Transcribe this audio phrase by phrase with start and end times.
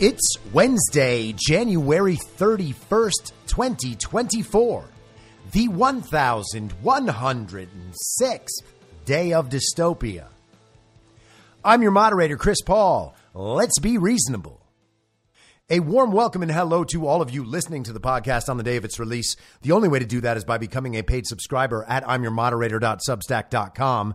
[0.00, 4.84] It's Wednesday, January 31st, 2024,
[5.52, 8.48] the 1106th
[9.04, 10.24] day of dystopia.
[11.62, 13.14] I'm your moderator, Chris Paul.
[13.34, 14.66] Let's be reasonable.
[15.68, 18.62] A warm welcome and hello to all of you listening to the podcast on the
[18.62, 19.36] day of its release.
[19.60, 24.14] The only way to do that is by becoming a paid subscriber at imyourmoderator.substack.com.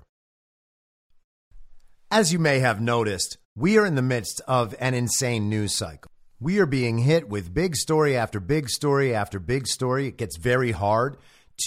[2.13, 6.11] As you may have noticed, we are in the midst of an insane news cycle.
[6.41, 10.07] We are being hit with big story after big story after big story.
[10.07, 11.15] It gets very hard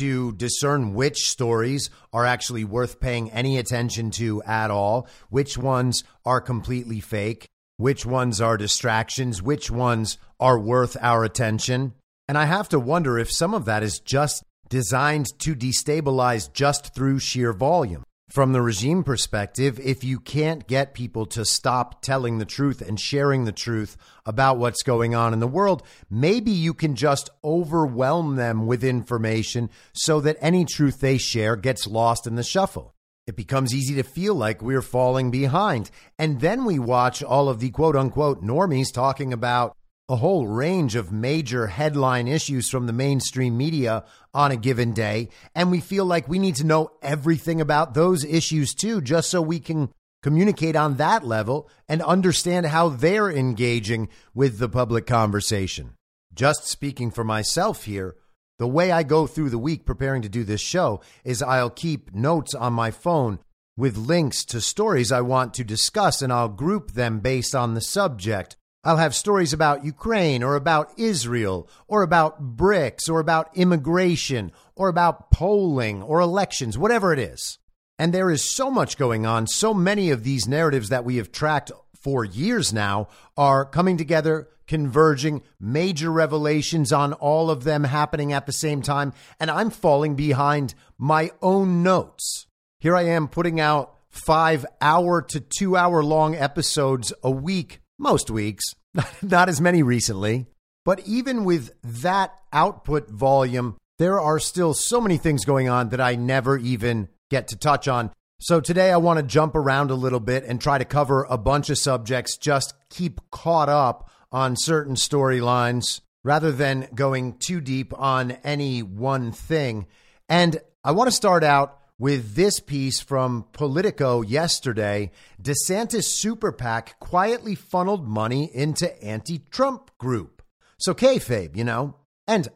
[0.01, 6.05] to discern which stories are actually worth paying any attention to at all, which ones
[6.27, 11.95] are completely fake, which ones are distractions, which ones are worth our attention.
[12.29, 16.95] And I have to wonder if some of that is just designed to destabilize just
[16.95, 22.39] through sheer volume from the regime perspective, if you can't get people to stop telling
[22.39, 23.97] the truth and sharing the truth
[24.27, 29.71] about what's going on in the world, maybe you can just overwhelm them with information
[29.93, 32.93] so that any truth they share gets lost in the shuffle.
[33.29, 35.93] It becomes easy to feel like we're falling behind.
[36.19, 39.77] And then we watch all of the quote unquote normies talking about
[40.09, 44.05] a whole range of major headline issues from the mainstream media
[44.35, 45.29] on a given day.
[45.55, 49.41] And we feel like we need to know everything about those issues too, just so
[49.41, 49.93] we can
[50.23, 55.95] communicate on that level and understand how they're engaging with the public conversation.
[56.35, 58.17] Just speaking for myself here,
[58.59, 62.15] the way I go through the week preparing to do this show is I'll keep
[62.15, 63.39] notes on my phone
[63.77, 67.81] with links to stories I want to discuss, and I'll group them based on the
[67.81, 68.57] subject.
[68.85, 74.89] I'll have stories about Ukraine or about Israel or about BRICS or about immigration or
[74.89, 77.59] about polling or elections, whatever it is.
[77.99, 79.47] And there is so much going on.
[79.47, 84.49] So many of these narratives that we have tracked for years now are coming together,
[84.67, 89.15] converging, major revelations on all of them happening at the same time.
[89.41, 92.47] And I'm falling behind my own notes.
[92.81, 98.31] Here I am putting out five hour to two hour long episodes a week, most
[98.31, 98.65] weeks,
[99.23, 100.47] not as many recently.
[100.85, 106.01] But even with that output volume, there are still so many things going on that
[106.01, 108.11] I never even get to touch on.
[108.41, 111.39] So today I want to jump around a little bit and try to cover a
[111.39, 117.99] bunch of subjects, just keep caught up on certain storylines rather than going too deep
[117.99, 119.87] on any one thing.
[120.29, 125.11] And I want to start out with this piece from Politico yesterday.
[125.41, 130.43] DeSantis super PAC quietly funneled money into anti Trump group.
[130.79, 131.97] So kayfabe, you know?
[132.27, 132.49] And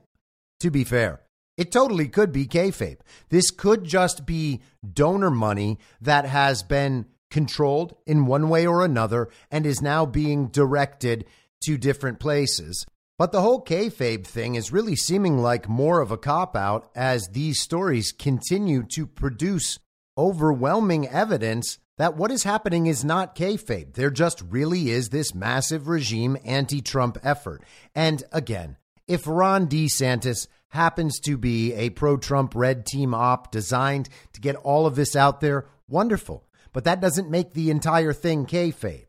[0.60, 1.20] to be fair,
[1.56, 2.98] it totally could be kayfabe.
[3.28, 4.60] This could just be
[4.92, 10.48] donor money that has been controlled in one way or another and is now being
[10.48, 11.24] directed
[11.64, 12.86] to different places.
[13.18, 17.28] But the whole kayfabe thing is really seeming like more of a cop out as
[17.28, 19.80] these stories continue to produce
[20.16, 23.94] overwhelming evidence that what is happening is not kayfabe.
[23.94, 27.64] There just really is this massive regime anti Trump effort.
[27.92, 28.76] And again,
[29.08, 34.54] if Ron DeSantis happens to be a pro Trump red team op designed to get
[34.54, 36.46] all of this out there, wonderful.
[36.72, 39.07] But that doesn't make the entire thing kayfabe.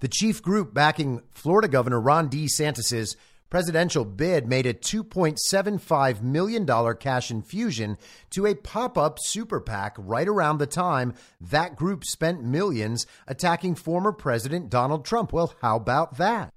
[0.00, 3.16] The chief group backing Florida Governor Ron DeSantis's
[3.50, 7.96] presidential bid made a $2.75 million cash infusion
[8.30, 13.74] to a pop up super PAC right around the time that group spent millions attacking
[13.74, 15.32] former President Donald Trump.
[15.32, 16.52] Well, how about that?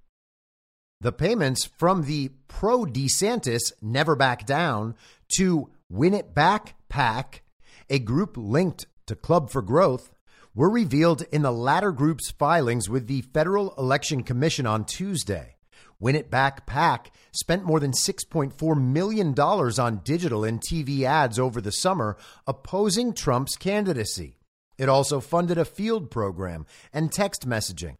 [0.99, 4.95] The payments from the pro DeSantis Never Back Down
[5.37, 7.41] to Win It Back PAC,
[7.89, 10.11] a group linked to Club for Growth,
[10.53, 15.55] were revealed in the latter group's filings with the Federal Election Commission on Tuesday.
[15.99, 21.61] Win It Back PAC spent more than $6.4 million on digital and TV ads over
[21.61, 22.17] the summer
[22.47, 24.39] opposing Trump's candidacy.
[24.77, 27.97] It also funded a field program and text messaging.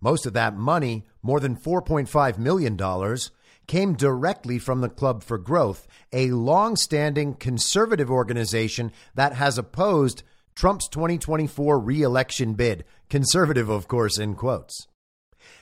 [0.00, 2.78] Most of that money, more than $4.5 million,
[3.66, 10.22] came directly from the Club for Growth, a long standing conservative organization that has opposed
[10.54, 12.84] Trump's 2024 reelection bid.
[13.10, 14.86] Conservative, of course, in quotes.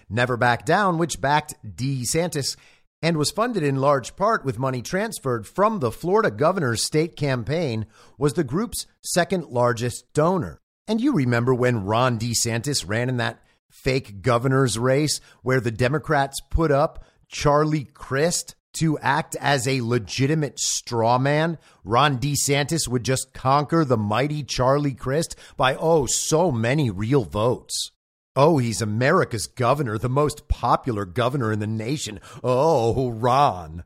[0.08, 2.56] Never Back Down, which backed DeSantis
[3.00, 7.86] and was funded in large part with money transferred from the Florida governor's state campaign,
[8.16, 10.60] was the group's second largest donor.
[10.86, 16.40] And you remember when Ron DeSantis ran in that fake governor's race where the Democrats
[16.50, 23.34] put up Charlie Crist to act as a legitimate straw man, Ron DeSantis would just
[23.34, 27.90] conquer the mighty Charlie Crist by, oh, so many real votes.
[28.34, 32.18] Oh, he's America's governor, the most popular governor in the nation.
[32.42, 33.84] Oh, Ron.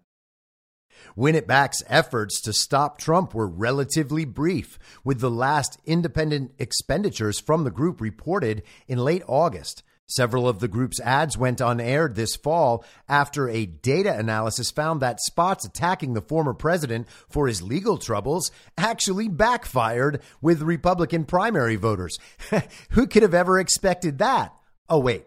[1.17, 1.43] Win
[1.88, 8.00] efforts to stop Trump were relatively brief, with the last independent expenditures from the group
[8.00, 9.83] reported in late August.
[10.08, 15.20] Several of the group's ads went unaired this fall after a data analysis found that
[15.20, 22.19] spots attacking the former president for his legal troubles actually backfired with Republican primary voters.
[22.90, 24.54] who could have ever expected that?
[24.88, 25.25] Oh, wait.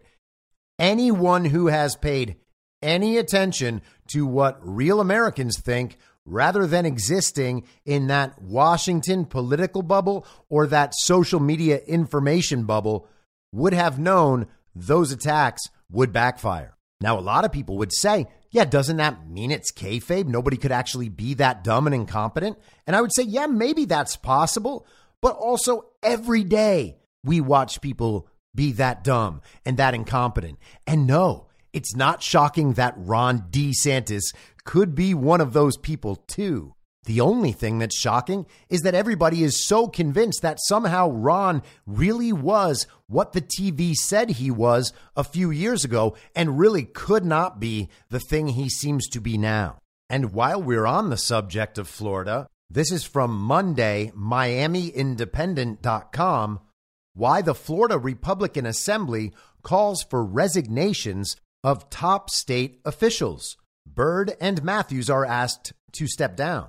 [0.77, 2.38] Anyone who has paid
[2.82, 10.25] any attention to what real Americans think rather than existing in that Washington political bubble
[10.48, 13.10] or that social media information bubble
[13.51, 16.76] would have known those attacks would backfire.
[17.02, 20.28] Now, a lot of people would say, yeah, doesn't that mean it's kayfabe?
[20.28, 22.58] Nobody could actually be that dumb and incompetent.
[22.86, 24.86] And I would say, yeah, maybe that's possible.
[25.22, 30.58] But also, every day we watch people be that dumb and that incompetent.
[30.88, 34.34] And no, it's not shocking that Ron DeSantis
[34.66, 36.74] could be one of those people too.
[37.06, 42.34] The only thing that's shocking is that everybody is so convinced that somehow Ron really
[42.34, 47.60] was what the TV said he was a few years ago and really could not
[47.60, 49.79] be the thing he seems to be now.
[50.10, 56.60] And while we're on the subject of Florida, this is from Monday, MiamiIndependent.com.
[57.15, 63.58] Why the Florida Republican Assembly calls for resignations of top state officials.
[63.86, 66.68] Byrd and Matthews are asked to step down.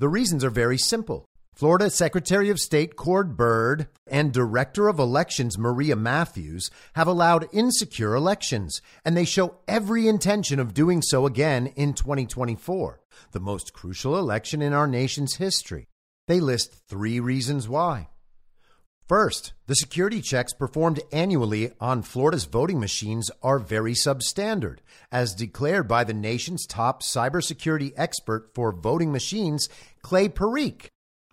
[0.00, 1.26] The reasons are very simple.
[1.56, 8.14] Florida Secretary of State Cord Byrd and Director of Elections Maria Matthews have allowed insecure
[8.14, 13.00] elections, and they show every intention of doing so again in 2024,
[13.32, 15.88] the most crucial election in our nation's history.
[16.28, 18.06] They list three reasons why.
[19.08, 25.88] First, the security checks performed annually on Florida's voting machines are very substandard, as declared
[25.88, 29.70] by the nation's top cybersecurity expert for voting machines,
[30.02, 30.88] Clay Parikh.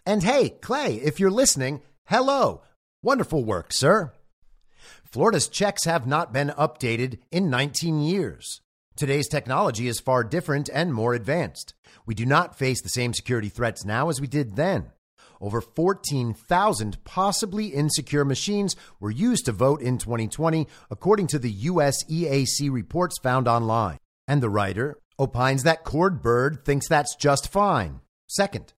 [0.06, 2.62] And hey, Clay, if you're listening, hello.
[3.02, 4.12] Wonderful work, sir.
[5.04, 8.62] Florida's checks have not been updated in 19 years.
[8.96, 11.74] Today's technology is far different and more advanced.
[12.06, 14.92] We do not face the same security threats now as we did then.
[15.42, 22.04] Over 14,000 possibly insecure machines were used to vote in 2020, according to the US
[22.06, 23.98] EAC reports found online.
[24.28, 28.00] And the writer opines that Cord Byrd thinks that's just fine.
[28.28, 28.74] Second,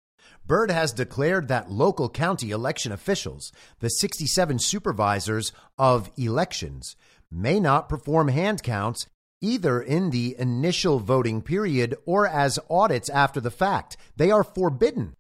[0.46, 6.96] Byrd has declared that local county election officials, the 67 supervisors of elections,
[7.30, 9.06] may not perform hand counts
[9.42, 13.98] either in the initial voting period or as audits after the fact.
[14.16, 15.16] They are forbidden.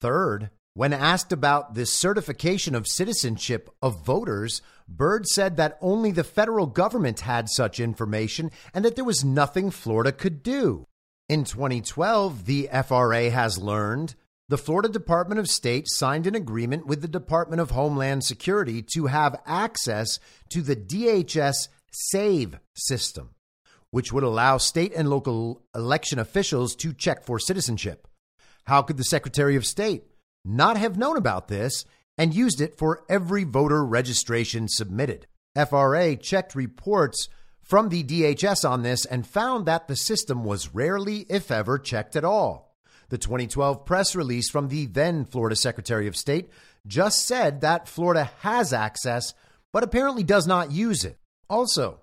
[0.00, 6.22] Third, when asked about the certification of citizenship of voters, Byrd said that only the
[6.22, 10.86] federal government had such information and that there was nothing Florida could do.
[11.28, 14.14] In 2012, the FRA has learned
[14.48, 19.06] the Florida Department of State signed an agreement with the Department of Homeland Security to
[19.06, 20.18] have access
[20.48, 23.34] to the DHS SAVE system,
[23.90, 28.08] which would allow state and local election officials to check for citizenship.
[28.64, 30.04] How could the Secretary of State
[30.46, 31.84] not have known about this
[32.16, 35.26] and used it for every voter registration submitted.
[35.54, 37.28] FRA checked reports
[37.68, 42.16] from the DHS on this and found that the system was rarely, if ever, checked
[42.16, 42.74] at all.
[43.10, 46.48] The 2012 press release from the then Florida Secretary of State
[46.86, 49.34] just said that Florida has access,
[49.70, 51.18] but apparently does not use it.
[51.50, 52.00] Also,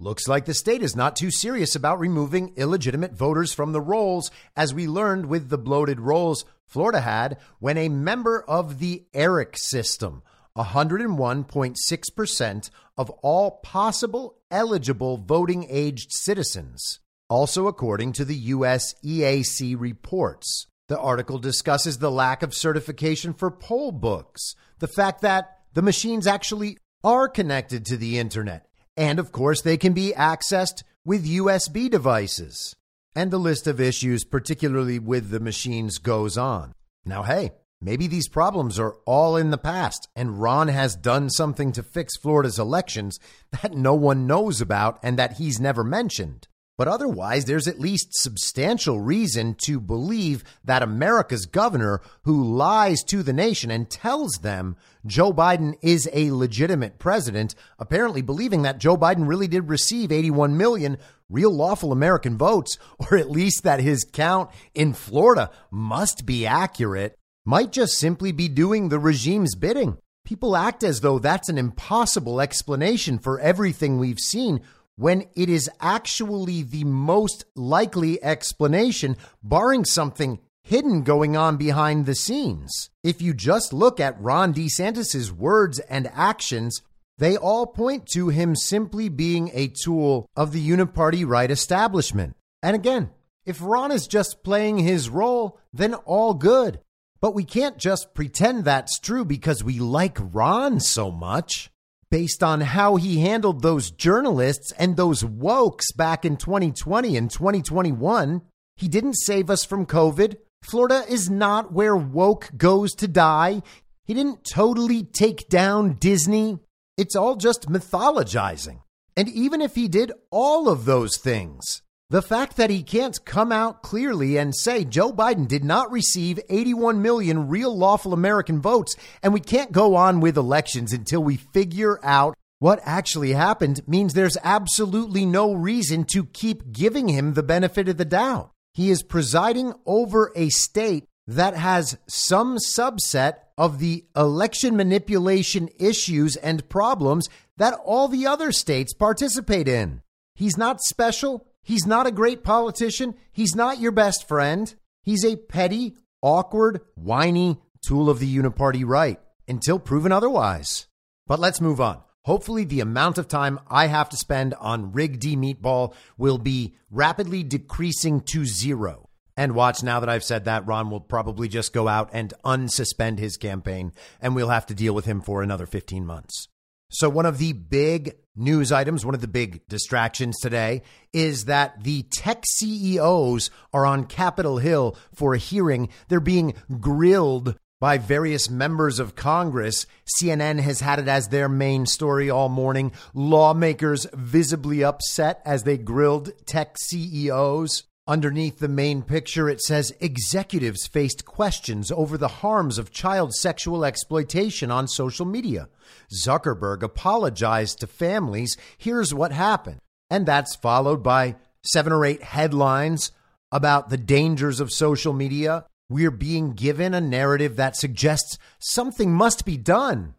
[0.00, 4.30] Looks like the state is not too serious about removing illegitimate voters from the rolls,
[4.56, 9.56] as we learned with the bloated rolls Florida had when a member of the ERIC
[9.56, 10.22] system,
[10.58, 17.00] 101.6% of all possible eligible voting aged citizens.
[17.30, 23.50] Also, according to the US EAC reports, the article discusses the lack of certification for
[23.50, 29.30] poll books, the fact that the machines actually are connected to the internet and of
[29.30, 32.74] course, they can be accessed with USB devices.
[33.14, 36.72] And the list of issues, particularly with the machines, goes on.
[37.04, 41.72] Now, hey, maybe these problems are all in the past, and Ron has done something
[41.72, 43.18] to fix Florida's elections
[43.62, 46.48] that no one knows about and that he's never mentioned.
[46.78, 53.24] But otherwise, there's at least substantial reason to believe that America's governor, who lies to
[53.24, 58.96] the nation and tells them Joe Biden is a legitimate president, apparently believing that Joe
[58.96, 64.04] Biden really did receive 81 million real lawful American votes, or at least that his
[64.04, 67.17] count in Florida must be accurate,
[67.48, 69.96] might just simply be doing the regime's bidding.
[70.22, 74.60] People act as though that's an impossible explanation for everything we've seen
[74.96, 82.14] when it is actually the most likely explanation, barring something hidden going on behind the
[82.14, 82.90] scenes.
[83.02, 86.82] If you just look at Ron DeSantis' words and actions,
[87.16, 92.36] they all point to him simply being a tool of the uniparty right establishment.
[92.62, 93.08] And again,
[93.46, 96.80] if Ron is just playing his role, then all good.
[97.20, 101.70] But we can't just pretend that's true because we like Ron so much
[102.10, 108.42] based on how he handled those journalists and those wokes back in 2020 and 2021.
[108.76, 110.36] He didn't save us from COVID.
[110.62, 113.62] Florida is not where woke goes to die.
[114.04, 116.58] He didn't totally take down Disney.
[116.96, 118.80] It's all just mythologizing.
[119.16, 123.52] And even if he did all of those things, the fact that he can't come
[123.52, 128.96] out clearly and say Joe Biden did not receive 81 million real lawful American votes,
[129.22, 134.14] and we can't go on with elections until we figure out what actually happened, means
[134.14, 138.50] there's absolutely no reason to keep giving him the benefit of the doubt.
[138.72, 146.36] He is presiding over a state that has some subset of the election manipulation issues
[146.36, 150.00] and problems that all the other states participate in.
[150.34, 151.47] He's not special.
[151.68, 153.14] He's not a great politician.
[153.30, 154.74] He's not your best friend.
[155.02, 160.86] He's a petty, awkward, whiny tool of the uniparty right until proven otherwise.
[161.26, 162.00] But let's move on.
[162.24, 166.74] Hopefully, the amount of time I have to spend on Rig D Meatball will be
[166.90, 169.10] rapidly decreasing to zero.
[169.36, 173.18] And watch now that I've said that, Ron will probably just go out and unsuspend
[173.18, 176.48] his campaign, and we'll have to deal with him for another 15 months.
[176.90, 181.82] So, one of the big news items, one of the big distractions today is that
[181.84, 185.88] the tech CEOs are on Capitol Hill for a hearing.
[186.08, 189.86] They're being grilled by various members of Congress.
[190.20, 192.92] CNN has had it as their main story all morning.
[193.14, 197.84] Lawmakers visibly upset as they grilled tech CEOs.
[198.08, 203.84] Underneath the main picture, it says executives faced questions over the harms of child sexual
[203.84, 205.68] exploitation on social media.
[206.10, 208.56] Zuckerberg apologized to families.
[208.78, 209.80] Here's what happened.
[210.08, 213.12] And that's followed by seven or eight headlines
[213.52, 215.66] about the dangers of social media.
[215.90, 220.14] We're being given a narrative that suggests something must be done.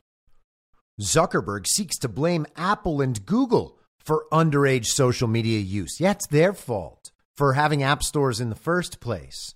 [1.02, 6.00] Zuckerberg seeks to blame Apple and Google for underage social media use.
[6.00, 9.56] Yeah, it's their fault for having app stores in the first place.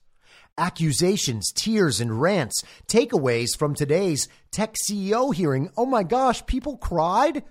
[0.58, 5.70] Accusations, tears, and rants, takeaways from today's tech CEO hearing.
[5.76, 7.44] Oh my gosh, people cried?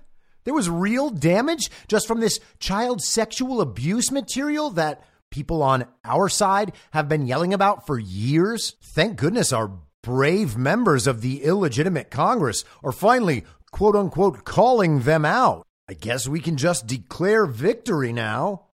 [0.44, 6.30] There was real damage just from this child sexual abuse material that people on our
[6.30, 8.74] side have been yelling about for years.
[8.94, 9.70] Thank goodness our
[10.02, 15.66] brave members of the illegitimate Congress are finally, quote unquote, calling them out.
[15.90, 18.68] I guess we can just declare victory now.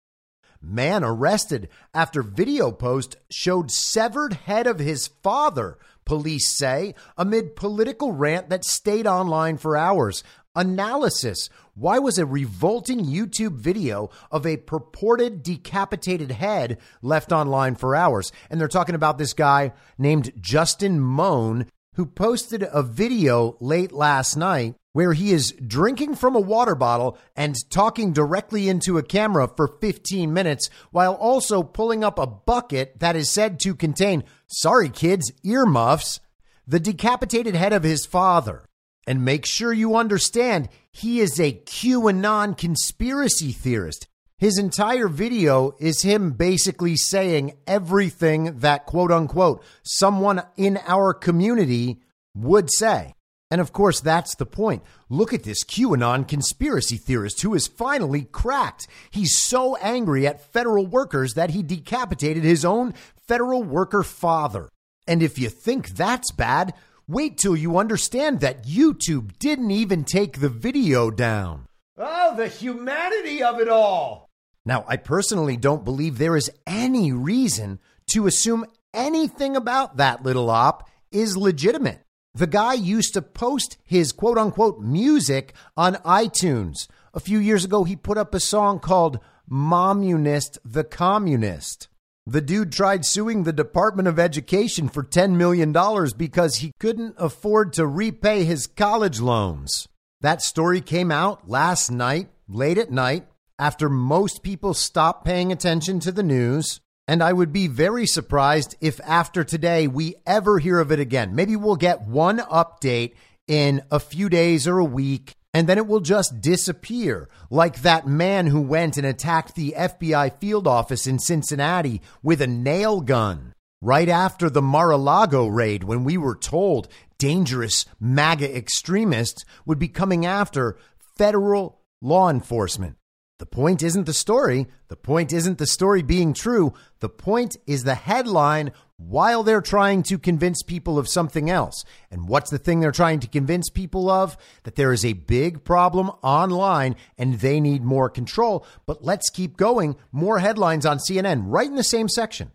[0.69, 8.11] Man arrested after video post showed severed head of his father, police say, amid political
[8.11, 10.25] rant that stayed online for hours.
[10.57, 11.49] Analysis.
[11.73, 18.33] Why was a revolting YouTube video of a purported decapitated head left online for hours?
[18.49, 24.35] And they're talking about this guy named Justin Mohn who posted a video late last
[24.35, 29.47] night where he is drinking from a water bottle and talking directly into a camera
[29.47, 34.89] for 15 minutes while also pulling up a bucket that is said to contain, sorry
[34.89, 36.19] kids, earmuffs,
[36.65, 38.65] the decapitated head of his father.
[39.05, 44.07] And make sure you understand, he is a QAnon conspiracy theorist.
[44.39, 51.99] His entire video is him basically saying everything that quote unquote someone in our community
[52.33, 53.13] would say.
[53.49, 54.83] And of course, that's the point.
[55.09, 58.87] Look at this QAnon conspiracy theorist who is finally cracked.
[59.09, 62.93] He's so angry at federal workers that he decapitated his own
[63.27, 64.69] federal worker father.
[65.07, 66.73] And if you think that's bad,
[67.07, 71.67] wait till you understand that YouTube didn't even take the video down.
[71.97, 74.27] Oh, the humanity of it all.
[74.65, 77.79] Now, I personally don't believe there is any reason
[78.11, 82.01] to assume anything about that little op is legitimate.
[82.37, 86.87] The guy used to post his quote unquote music on iTunes.
[87.15, 89.19] A few years ago, he put up a song called
[89.49, 91.87] Momunist the Communist.
[92.27, 95.73] The dude tried suing the Department of Education for $10 million
[96.15, 99.87] because he couldn't afford to repay his college loans.
[100.21, 103.25] That story came out last night, late at night,
[103.57, 106.81] after most people stopped paying attention to the news.
[107.07, 111.35] And I would be very surprised if after today we ever hear of it again.
[111.35, 113.13] Maybe we'll get one update
[113.47, 118.05] in a few days or a week, and then it will just disappear, like that
[118.05, 123.53] man who went and attacked the FBI field office in Cincinnati with a nail gun
[123.81, 129.79] right after the Mar a Lago raid when we were told dangerous MAGA extremists would
[129.79, 130.77] be coming after
[131.17, 132.97] federal law enforcement.
[133.39, 134.65] The point isn't the story.
[134.87, 136.73] The point isn't the story being true.
[137.01, 141.85] The point is the headline while they're trying to convince people of something else.
[142.09, 144.37] And what's the thing they're trying to convince people of?
[144.63, 148.65] That there is a big problem online and they need more control.
[148.87, 149.97] But let's keep going.
[150.11, 152.51] More headlines on CNN right in the same section.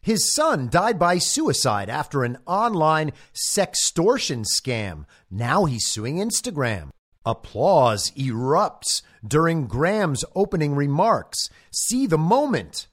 [0.00, 5.04] His son died by suicide after an online sextortion scam.
[5.30, 6.88] Now he's suing Instagram.
[7.24, 11.48] Applause erupts during Graham's opening remarks.
[11.70, 12.88] See the moment.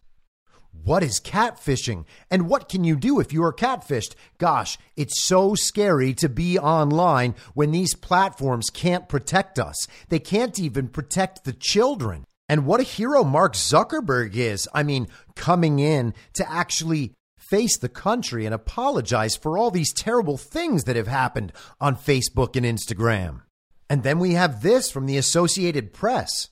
[0.83, 2.05] What is catfishing?
[2.29, 4.15] And what can you do if you are catfished?
[4.37, 9.87] Gosh, it's so scary to be online when these platforms can't protect us.
[10.09, 12.23] They can't even protect the children.
[12.47, 14.67] And what a hero Mark Zuckerberg is.
[14.73, 20.37] I mean, coming in to actually face the country and apologize for all these terrible
[20.37, 23.41] things that have happened on Facebook and Instagram.
[23.89, 26.49] And then we have this from the Associated Press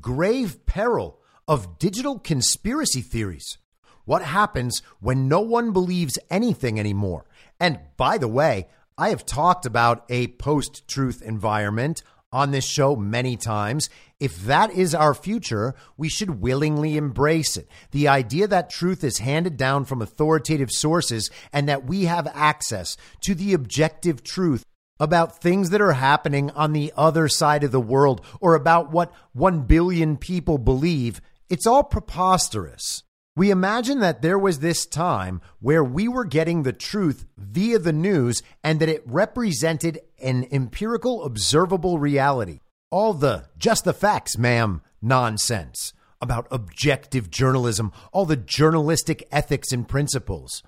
[0.00, 3.58] grave peril of digital conspiracy theories.
[4.04, 7.26] What happens when no one believes anything anymore?
[7.60, 12.96] And by the way, I have talked about a post truth environment on this show
[12.96, 13.88] many times.
[14.20, 17.68] If that is our future, we should willingly embrace it.
[17.90, 22.96] The idea that truth is handed down from authoritative sources and that we have access
[23.22, 24.64] to the objective truth
[25.00, 29.12] about things that are happening on the other side of the world or about what
[29.32, 33.02] 1 billion people believe, it's all preposterous.
[33.36, 37.92] We imagine that there was this time where we were getting the truth via the
[37.92, 42.58] news and that it represented an empirical, observable reality.
[42.90, 49.88] All the just the facts, ma'am, nonsense about objective journalism, all the journalistic ethics and
[49.88, 50.64] principles.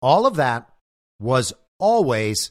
[0.00, 0.70] All of that
[1.18, 2.50] was always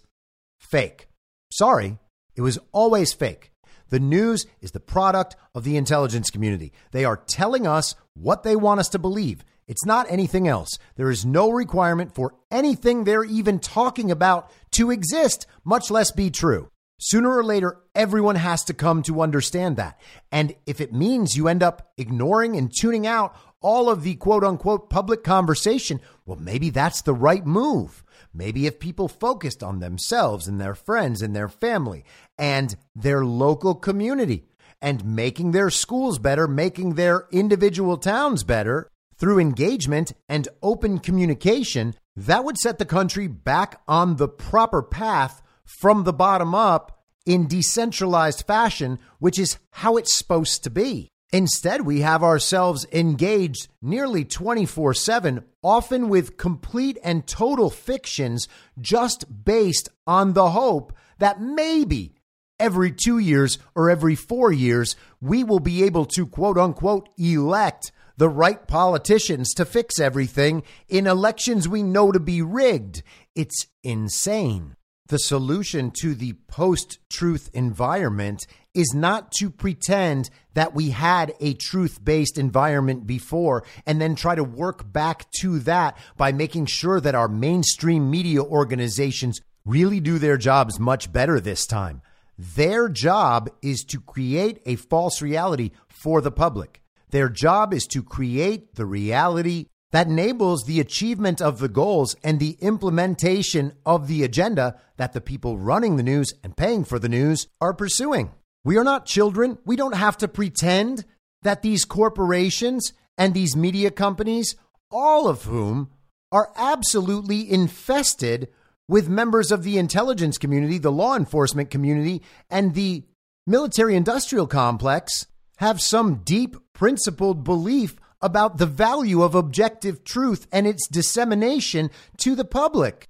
[0.59, 1.07] fake.
[1.51, 1.97] Sorry,
[2.35, 3.51] it was always fake.
[3.89, 6.71] The news is the product of the intelligence community.
[6.91, 9.43] They are telling us what they want us to believe.
[9.67, 10.77] It's not anything else.
[10.95, 16.29] There is no requirement for anything they're even talking about to exist, much less be
[16.29, 16.69] true.
[16.99, 19.99] Sooner or later, everyone has to come to understand that.
[20.31, 24.43] And if it means you end up ignoring and tuning out all of the quote
[24.43, 28.03] unquote public conversation, well, maybe that's the right move.
[28.33, 32.03] Maybe if people focused on themselves and their friends and their family
[32.37, 34.45] and their local community
[34.81, 41.95] and making their schools better, making their individual towns better through engagement and open communication,
[42.15, 47.47] that would set the country back on the proper path from the bottom up in
[47.47, 51.09] decentralized fashion, which is how it's supposed to be.
[51.31, 58.47] Instead, we have ourselves engaged nearly 24 7, often with complete and total fictions,
[58.79, 62.15] just based on the hope that maybe
[62.59, 67.91] every two years or every four years, we will be able to quote unquote elect
[68.17, 73.01] the right politicians to fix everything in elections we know to be rigged.
[73.33, 74.75] It's insane.
[75.07, 81.53] The solution to the post truth environment is not to pretend that we had a
[81.53, 86.99] truth based environment before and then try to work back to that by making sure
[87.01, 92.01] that our mainstream media organizations really do their jobs much better this time.
[92.37, 96.81] Their job is to create a false reality for the public.
[97.09, 102.39] Their job is to create the reality that enables the achievement of the goals and
[102.39, 107.09] the implementation of the agenda that the people running the news and paying for the
[107.09, 108.31] news are pursuing.
[108.63, 109.57] We are not children.
[109.65, 111.05] We don't have to pretend
[111.43, 114.55] that these corporations and these media companies,
[114.91, 115.89] all of whom
[116.31, 118.49] are absolutely infested
[118.87, 123.03] with members of the intelligence community, the law enforcement community, and the
[123.45, 130.67] military industrial complex, have some deep principled belief about the value of objective truth and
[130.67, 133.07] its dissemination to the public.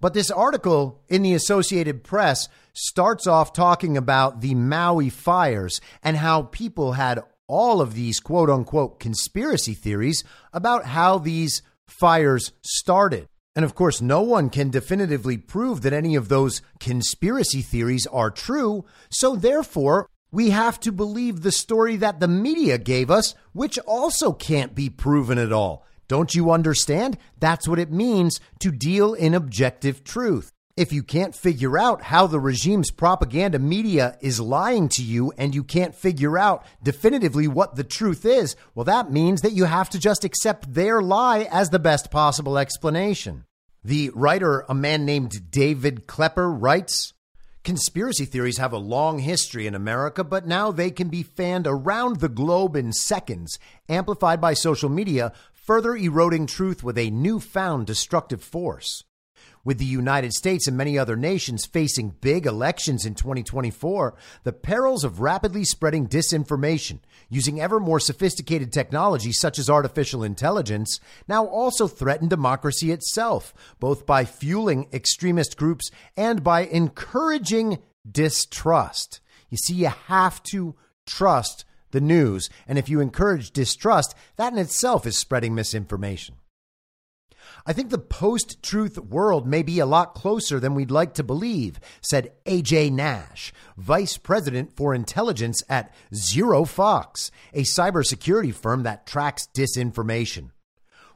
[0.00, 6.16] But this article in the Associated Press starts off talking about the Maui fires and
[6.16, 13.28] how people had all of these quote unquote conspiracy theories about how these fires started.
[13.56, 18.30] And of course, no one can definitively prove that any of those conspiracy theories are
[18.30, 18.84] true.
[19.10, 24.32] So therefore, we have to believe the story that the media gave us, which also
[24.32, 25.86] can't be proven at all.
[26.08, 27.16] Don't you understand?
[27.38, 30.50] That's what it means to deal in objective truth.
[30.76, 35.54] If you can't figure out how the regime's propaganda media is lying to you and
[35.54, 39.88] you can't figure out definitively what the truth is, well, that means that you have
[39.90, 43.44] to just accept their lie as the best possible explanation.
[43.84, 47.12] The writer, a man named David Klepper, writes
[47.62, 52.16] Conspiracy theories have a long history in America, but now they can be fanned around
[52.18, 58.42] the globe in seconds, amplified by social media, further eroding truth with a newfound destructive
[58.42, 59.04] force.
[59.64, 65.04] With the United States and many other nations facing big elections in 2024, the perils
[65.04, 66.98] of rapidly spreading disinformation
[67.30, 74.04] using ever more sophisticated technology such as artificial intelligence now also threaten democracy itself, both
[74.04, 79.20] by fueling extremist groups and by encouraging distrust.
[79.48, 80.74] You see, you have to
[81.06, 82.50] trust the news.
[82.68, 86.34] And if you encourage distrust, that in itself is spreading misinformation.
[87.66, 91.22] I think the post truth world may be a lot closer than we'd like to
[91.22, 99.48] believe, said AJ Nash, vice president for intelligence at ZeroFox, a cybersecurity firm that tracks
[99.56, 100.50] disinformation.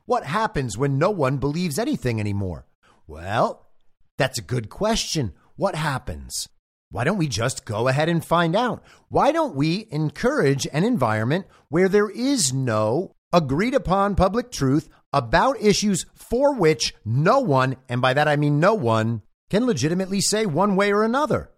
[0.05, 2.67] What happens when no one believes anything anymore?
[3.07, 3.69] Well,
[4.17, 5.35] that's a good question.
[5.57, 6.49] What happens?
[6.91, 8.83] Why don't we just go ahead and find out?
[9.09, 15.61] Why don't we encourage an environment where there is no agreed upon public truth about
[15.61, 20.47] issues for which no one, and by that I mean no one, can legitimately say
[20.47, 21.51] one way or another.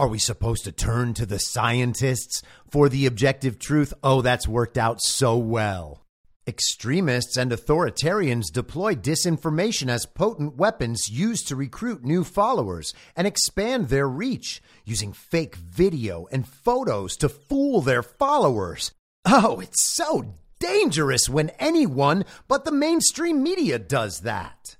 [0.00, 3.92] Are we supposed to turn to the scientists for the objective truth?
[4.02, 6.04] Oh, that's worked out so well.
[6.46, 13.88] Extremists and authoritarians deploy disinformation as potent weapons used to recruit new followers and expand
[13.88, 18.92] their reach, using fake video and photos to fool their followers.
[19.26, 24.76] Oh, it's so dangerous when anyone but the mainstream media does that.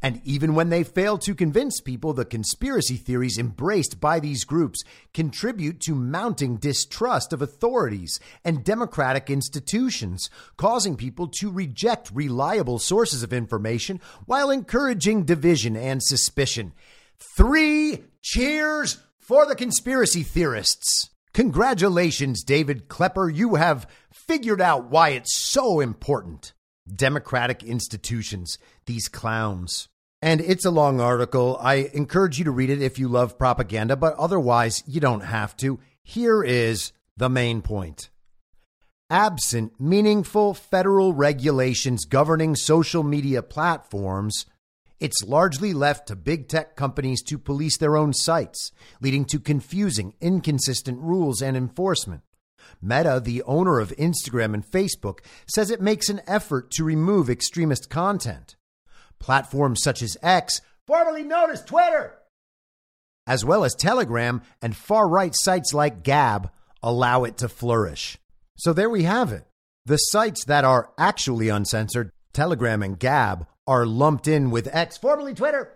[0.00, 4.84] And even when they fail to convince people, the conspiracy theories embraced by these groups
[5.12, 13.24] contribute to mounting distrust of authorities and democratic institutions, causing people to reject reliable sources
[13.24, 16.72] of information while encouraging division and suspicion.
[17.36, 21.10] Three cheers for the conspiracy theorists.
[21.38, 23.30] Congratulations, David Klepper.
[23.30, 26.52] You have figured out why it's so important.
[26.92, 29.88] Democratic institutions, these clowns.
[30.20, 31.56] And it's a long article.
[31.60, 35.56] I encourage you to read it if you love propaganda, but otherwise, you don't have
[35.58, 35.78] to.
[36.02, 38.10] Here is the main point.
[39.08, 44.44] Absent meaningful federal regulations governing social media platforms,
[45.00, 50.14] it's largely left to big tech companies to police their own sites, leading to confusing,
[50.20, 52.22] inconsistent rules and enforcement.
[52.82, 57.88] Meta, the owner of Instagram and Facebook, says it makes an effort to remove extremist
[57.88, 58.56] content.
[59.18, 62.18] Platforms such as X, formerly known as Twitter,
[63.26, 66.50] as well as Telegram and far right sites like Gab,
[66.82, 68.18] allow it to flourish.
[68.56, 69.44] So there we have it.
[69.86, 75.34] The sites that are actually uncensored, Telegram and Gab, are lumped in with X, formerly
[75.34, 75.74] Twitter,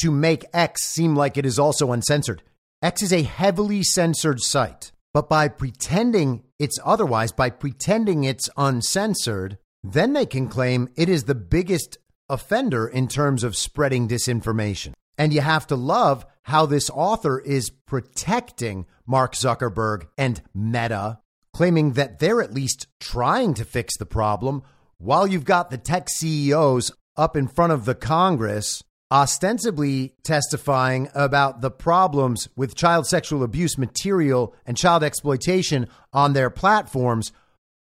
[0.00, 2.42] to make X seem like it is also uncensored.
[2.82, 4.92] X is a heavily censored site.
[5.14, 11.24] But by pretending it's otherwise, by pretending it's uncensored, then they can claim it is
[11.24, 14.94] the biggest offender in terms of spreading disinformation.
[15.18, 21.20] And you have to love how this author is protecting Mark Zuckerberg and Meta,
[21.52, 24.62] claiming that they're at least trying to fix the problem,
[24.98, 31.60] while you've got the tech CEOs up in front of the Congress ostensibly testifying about
[31.60, 37.30] the problems with child sexual abuse material and child exploitation on their platforms.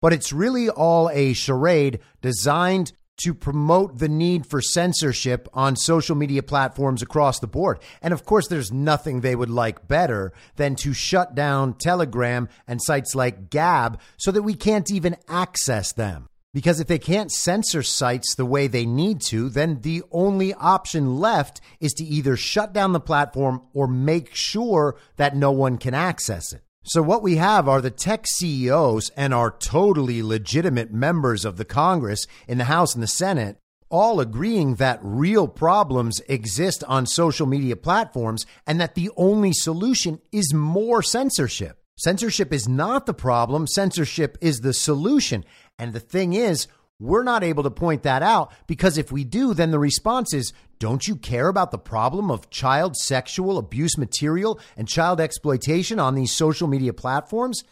[0.01, 6.16] But it's really all a charade designed to promote the need for censorship on social
[6.16, 7.79] media platforms across the board.
[8.01, 12.83] And of course, there's nothing they would like better than to shut down Telegram and
[12.83, 16.29] sites like Gab so that we can't even access them.
[16.55, 21.19] Because if they can't censor sites the way they need to, then the only option
[21.19, 25.95] left is to either shut down the platform or make sure that no one can
[25.95, 26.62] access it.
[26.85, 31.65] So, what we have are the tech CEOs and our totally legitimate members of the
[31.65, 33.57] Congress in the House and the Senate
[33.88, 40.19] all agreeing that real problems exist on social media platforms and that the only solution
[40.33, 41.79] is more censorship.
[41.99, 45.45] Censorship is not the problem, censorship is the solution.
[45.78, 46.68] And the thing is,
[47.00, 50.52] we're not able to point that out because if we do, then the response is
[50.78, 56.14] don't you care about the problem of child sexual abuse material and child exploitation on
[56.14, 57.64] these social media platforms?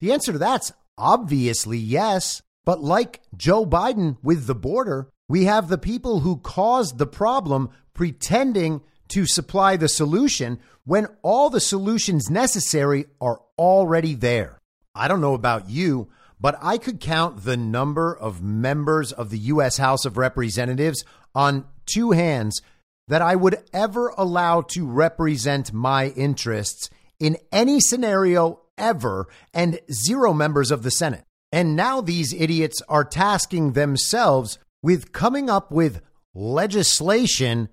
[0.00, 2.42] The answer to that's obviously yes.
[2.64, 7.70] But like Joe Biden with the border, we have the people who caused the problem
[7.94, 14.58] pretending to supply the solution when all the solutions necessary are already there.
[14.94, 16.08] I don't know about you,
[16.40, 19.78] but I could count the number of members of the U.S.
[19.78, 22.60] House of Representatives on two hands
[23.08, 30.32] that I would ever allow to represent my interests in any scenario ever, and zero
[30.32, 31.24] members of the Senate.
[31.52, 36.02] And now these idiots are tasking themselves with coming up with
[36.34, 37.68] legislation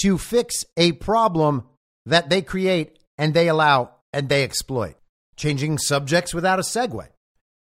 [0.00, 1.64] to fix a problem
[2.06, 4.94] that they create and they allow and they exploit.
[5.36, 7.08] Changing subjects without a segue.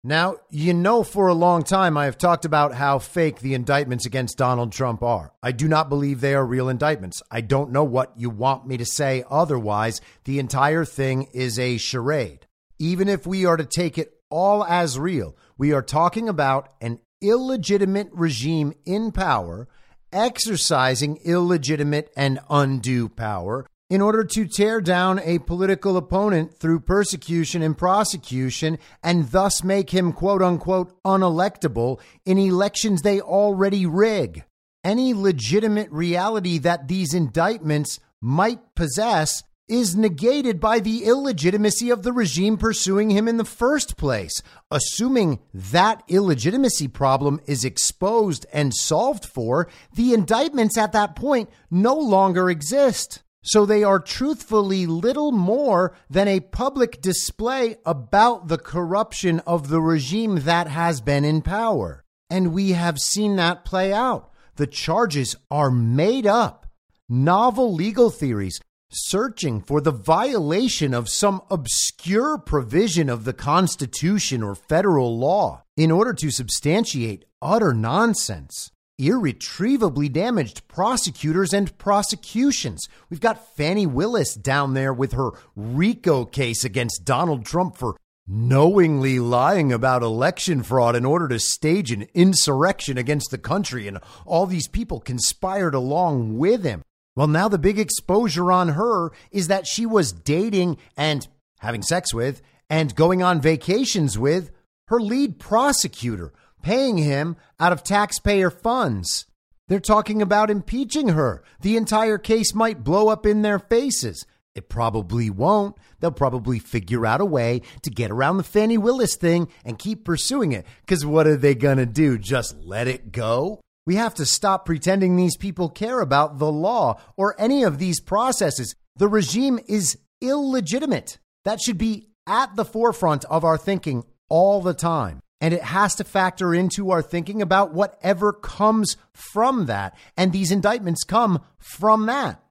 [0.02, 4.06] Now, you know, for a long time, I have talked about how fake the indictments
[4.06, 5.32] against Donald Trump are.
[5.42, 7.22] I do not believe they are real indictments.
[7.30, 10.00] I don't know what you want me to say otherwise.
[10.24, 12.46] The entire thing is a charade.
[12.78, 17.00] Even if we are to take it all as real, we are talking about an
[17.20, 19.68] illegitimate regime in power
[20.12, 27.60] exercising illegitimate and undue power in order to tear down a political opponent through persecution
[27.60, 34.44] and prosecution and thus make him quote unquote unelectable in elections they already rig.
[34.84, 42.12] Any legitimate reality that these indictments might possess is negated by the illegitimacy of the
[42.12, 44.42] regime pursuing him in the first place.
[44.70, 51.94] Assuming that illegitimacy problem is exposed and solved for, the indictments at that point no
[51.94, 53.22] longer exist.
[53.42, 59.80] So they are truthfully little more than a public display about the corruption of the
[59.80, 62.04] regime that has been in power.
[62.28, 64.30] And we have seen that play out.
[64.56, 66.66] The charges are made up,
[67.08, 74.54] novel legal theories, searching for the violation of some obscure provision of the Constitution or
[74.54, 78.70] federal law in order to substantiate utter nonsense.
[79.00, 82.86] Irretrievably damaged prosecutors and prosecutions.
[83.08, 89.18] We've got Fani Willis down there with her RICO case against Donald Trump for knowingly
[89.18, 94.46] lying about election fraud in order to stage an insurrection against the country, and all
[94.46, 96.82] these people conspired along with him.
[97.16, 101.26] Well, now the big exposure on her is that she was dating and
[101.60, 104.50] having sex with and going on vacations with
[104.86, 106.32] her lead prosecutor,
[106.62, 109.26] paying him out of taxpayer funds.
[109.68, 111.42] They're talking about impeaching her.
[111.60, 114.26] The entire case might blow up in their faces.
[114.54, 115.76] It probably won't.
[116.00, 120.04] They'll probably figure out a way to get around the Fani Willis thing and keep
[120.04, 120.66] pursuing it.
[120.80, 122.18] Because what are they going to do?
[122.18, 123.60] Just let it go?
[123.86, 128.00] We have to stop pretending these people care about the law or any of these
[128.00, 128.74] processes.
[128.96, 131.18] The regime is illegitimate.
[131.44, 135.20] That should be at the forefront of our thinking all the time.
[135.40, 139.96] And it has to factor into our thinking about whatever comes from that.
[140.16, 142.42] And these indictments come from that.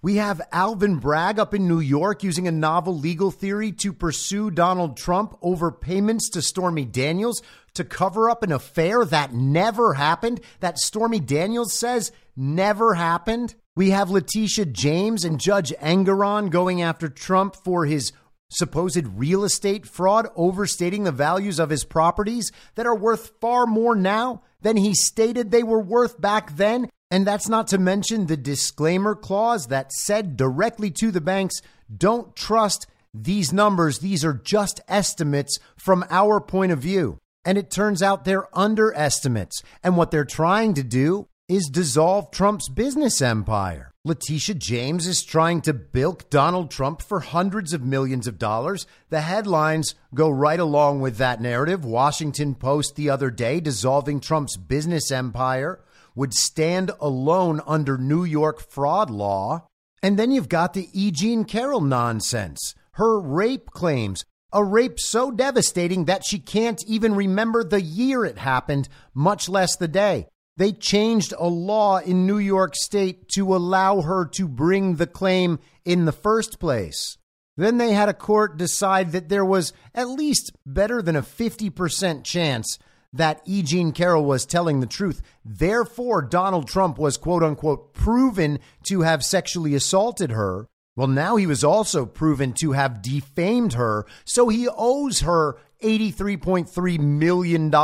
[0.00, 4.50] We have Alvin Bragg up in New York using a novel legal theory to pursue
[4.50, 7.42] Donald Trump over payments to Stormy Daniels
[7.74, 13.56] to cover up an affair that never happened, that Stormy Daniels says never happened.
[13.74, 18.12] We have Letitia James and Judge Engoron going after Trump for his
[18.50, 23.94] supposed real estate fraud, overstating the values of his properties that are worth far more
[23.94, 26.88] now than he stated they were worth back then.
[27.10, 31.60] And that's not to mention the disclaimer clause that said directly to the banks
[31.94, 33.98] don't trust these numbers.
[33.98, 37.18] These are just estimates from our point of view.
[37.44, 39.62] And it turns out they're underestimates.
[39.82, 43.87] And what they're trying to do is dissolve Trump's business empire.
[44.04, 48.86] Letitia James is trying to bilk Donald Trump for hundreds of millions of dollars.
[49.10, 51.84] The headlines go right along with that narrative.
[51.84, 55.80] Washington Post the other day dissolving Trump's business empire
[56.14, 59.66] would stand alone under New York fraud law.
[60.00, 61.10] And then you've got the E.
[61.10, 67.64] Jean Carroll nonsense, her rape claims, a rape so devastating that she can't even remember
[67.64, 70.28] the year it happened, much less the day.
[70.58, 75.60] They changed a law in New York State to allow her to bring the claim
[75.84, 77.16] in the first place.
[77.56, 82.24] Then they had a court decide that there was at least better than a 50%
[82.24, 82.76] chance
[83.12, 83.62] that E.
[83.62, 85.22] Jean Carroll was telling the truth.
[85.44, 90.66] Therefore, Donald Trump was quote unquote proven to have sexually assaulted her.
[90.96, 96.98] Well, now he was also proven to have defamed her, so he owes her $83.3
[96.98, 97.74] million,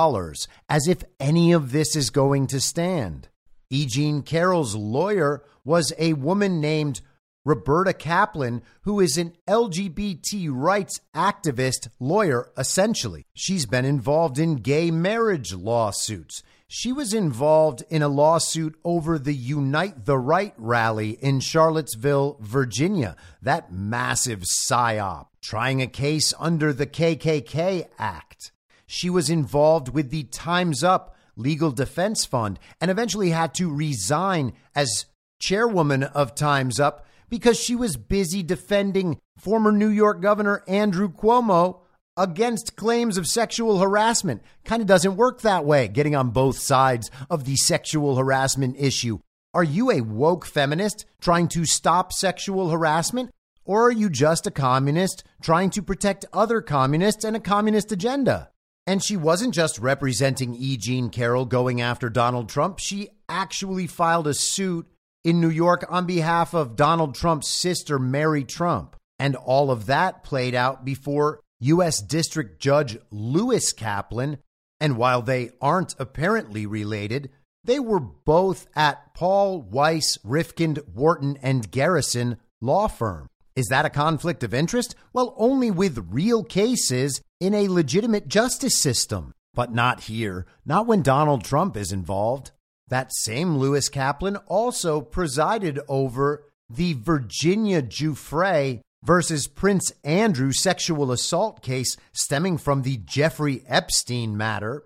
[0.68, 3.28] as if any of this is going to stand.
[3.70, 3.86] E.
[3.86, 7.00] Jean Carroll's lawyer was a woman named
[7.44, 13.26] Roberta Kaplan, who is an LGBT rights activist lawyer, essentially.
[13.34, 16.42] She's been involved in gay marriage lawsuits.
[16.66, 23.16] She was involved in a lawsuit over the Unite the Right rally in Charlottesville, Virginia,
[23.42, 28.50] that massive psyop, trying a case under the KKK Act.
[28.86, 34.52] She was involved with the Time's Up Legal Defense Fund and eventually had to resign
[34.74, 35.06] as
[35.38, 41.80] chairwoman of Time's Up because she was busy defending former New York Governor Andrew Cuomo
[42.16, 44.42] against claims of sexual harassment.
[44.64, 49.18] Kind of doesn't work that way, getting on both sides of the sexual harassment issue.
[49.52, 53.30] Are you a woke feminist trying to stop sexual harassment?
[53.64, 58.50] Or are you just a communist trying to protect other communists and a communist agenda?
[58.86, 60.76] And she wasn't just representing E.
[60.76, 62.78] Jean Carroll going after Donald Trump.
[62.78, 64.86] She actually filed a suit
[65.24, 68.96] in New York on behalf of Donald Trump's sister, Mary Trump.
[69.18, 72.02] And all of that played out before U.S.
[72.02, 74.38] District Judge Lewis Kaplan.
[74.80, 77.30] And while they aren't apparently related,
[77.64, 83.28] they were both at Paul Weiss, Rifkind, Wharton, and Garrison law firm.
[83.56, 84.94] Is that a conflict of interest?
[85.12, 91.02] Well, only with real cases in a legitimate justice system, but not here, not when
[91.02, 92.50] Donald Trump is involved.
[92.88, 101.62] That same Lewis Kaplan also presided over the Virginia Giuffre versus Prince Andrew sexual assault
[101.62, 104.82] case stemming from the Jeffrey Epstein matter,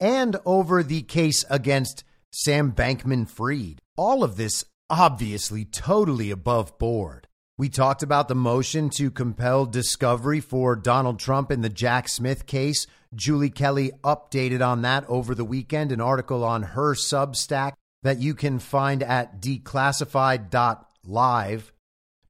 [0.00, 2.02] and over the case against
[2.32, 3.78] Sam Bankman Fried.
[3.96, 7.26] All of this obviously totally above board.
[7.58, 12.46] We talked about the motion to compel discovery for Donald Trump in the Jack Smith
[12.46, 12.86] case.
[13.14, 18.34] Julie Kelly updated on that over the weekend, an article on her Substack that you
[18.34, 21.72] can find at declassified.live.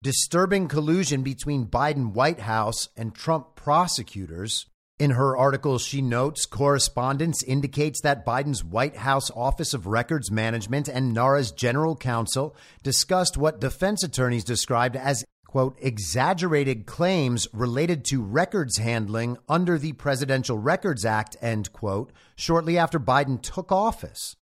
[0.02, 4.64] disturbing collusion between Biden White House and Trump prosecutors.
[4.98, 10.88] In her article, she notes correspondence indicates that Biden's White House Office of Records Management
[10.88, 18.22] and NARA's general counsel discussed what defense attorneys described as quote, exaggerated claims related to
[18.22, 24.36] records handling under the Presidential Records Act, end quote, shortly after Biden took office.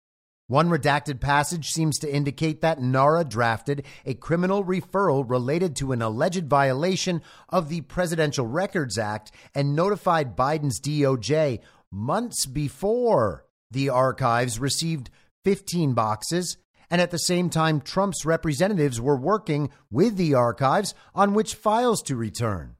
[0.47, 6.03] One redacted passage seems to indicate that NARA drafted a criminal referral related to an
[6.03, 14.59] alleged violation of the Presidential Records Act and notified Biden's DOJ months before the archives
[14.59, 15.09] received
[15.45, 16.59] 15 boxes
[16.91, 22.03] and at the same time, Trump's representatives were working with the archives on which files
[22.03, 22.77] to return.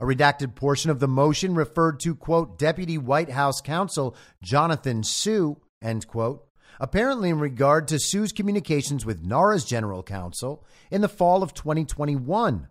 [0.00, 5.60] A redacted portion of the motion referred to, quote, Deputy White House counsel Jonathan Su,
[5.80, 6.43] end quote,
[6.80, 12.68] apparently in regard to Su's communications with NARA's general counsel in the fall of 2021.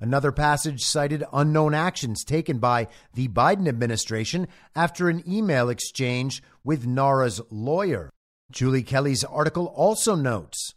[0.00, 6.86] Another passage cited unknown actions taken by the Biden administration after an email exchange with
[6.86, 8.10] NARA's lawyer.
[8.50, 10.74] Julie Kelly's article also notes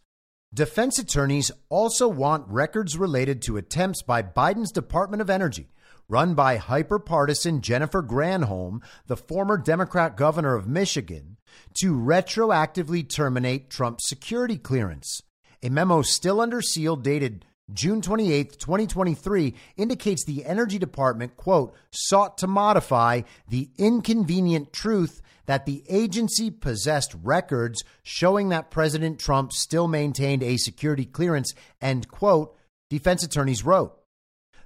[0.54, 5.68] defense attorneys also want records related to attempts by Biden's Department of Energy,
[6.08, 11.35] run by hyper partisan Jennifer Granholm, the former Democrat governor of Michigan,
[11.80, 15.22] to retroactively terminate Trump's security clearance.
[15.62, 22.38] A memo still under seal dated June 28, 2023 indicates the Energy Department, quote, sought
[22.38, 29.88] to modify the inconvenient truth that the agency possessed records showing that President Trump still
[29.88, 32.56] maintained a security clearance, end quote,
[32.88, 33.96] defense attorneys wrote.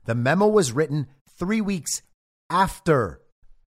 [0.04, 1.06] The memo was written
[1.38, 2.02] three weeks
[2.50, 3.19] after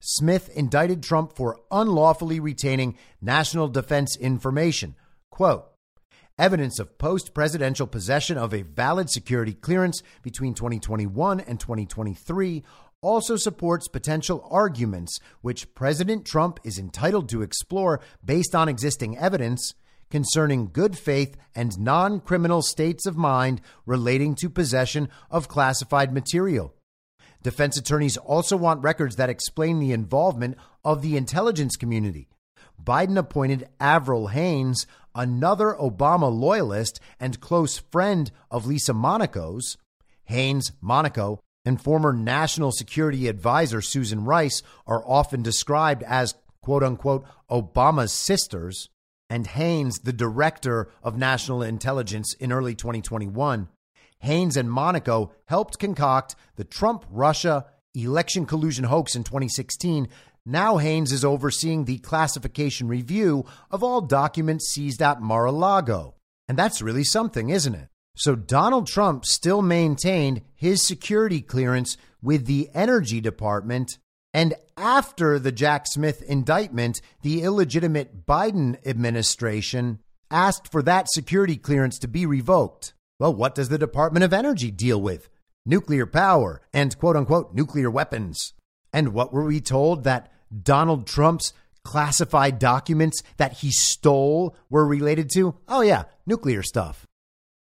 [0.04, 4.96] Smith indicted Trump for unlawfully retaining national defense information.
[5.30, 5.64] Quote,
[6.36, 12.64] evidence of post presidential possession of a valid security clearance between 2021 and 2023
[13.00, 19.72] also supports potential arguments which President Trump is entitled to explore based on existing evidence
[20.10, 26.74] concerning good faith and non criminal states of mind relating to possession of classified material.
[27.42, 32.28] Defense attorneys also want records that explain the involvement of the intelligence community.
[32.82, 39.76] Biden appointed Avril Haines, another Obama loyalist and close friend of Lisa Monaco's.
[40.24, 47.24] Haines, Monaco, and former National Security Advisor Susan Rice are often described as quote unquote
[47.50, 48.88] Obama's sisters,
[49.28, 53.68] and Haines, the director of national intelligence in early 2021.
[54.22, 60.08] Haines and Monaco helped concoct the Trump Russia election collusion hoax in 2016.
[60.46, 66.14] Now Haines is overseeing the classification review of all documents seized at Mar a Lago.
[66.48, 67.88] And that's really something, isn't it?
[68.14, 73.98] So Donald Trump still maintained his security clearance with the Energy Department.
[74.34, 80.00] And after the Jack Smith indictment, the illegitimate Biden administration
[80.30, 82.94] asked for that security clearance to be revoked.
[83.22, 85.28] Well, what does the Department of Energy deal with?
[85.64, 88.52] Nuclear power and quote unquote nuclear weapons.
[88.92, 91.52] And what were we told that Donald Trump's
[91.84, 95.54] classified documents that he stole were related to?
[95.68, 97.06] Oh, yeah, nuclear stuff.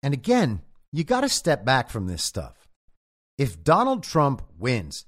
[0.01, 0.61] And again,
[0.93, 2.69] you got to step back from this stuff.
[3.37, 5.07] If Donald Trump wins,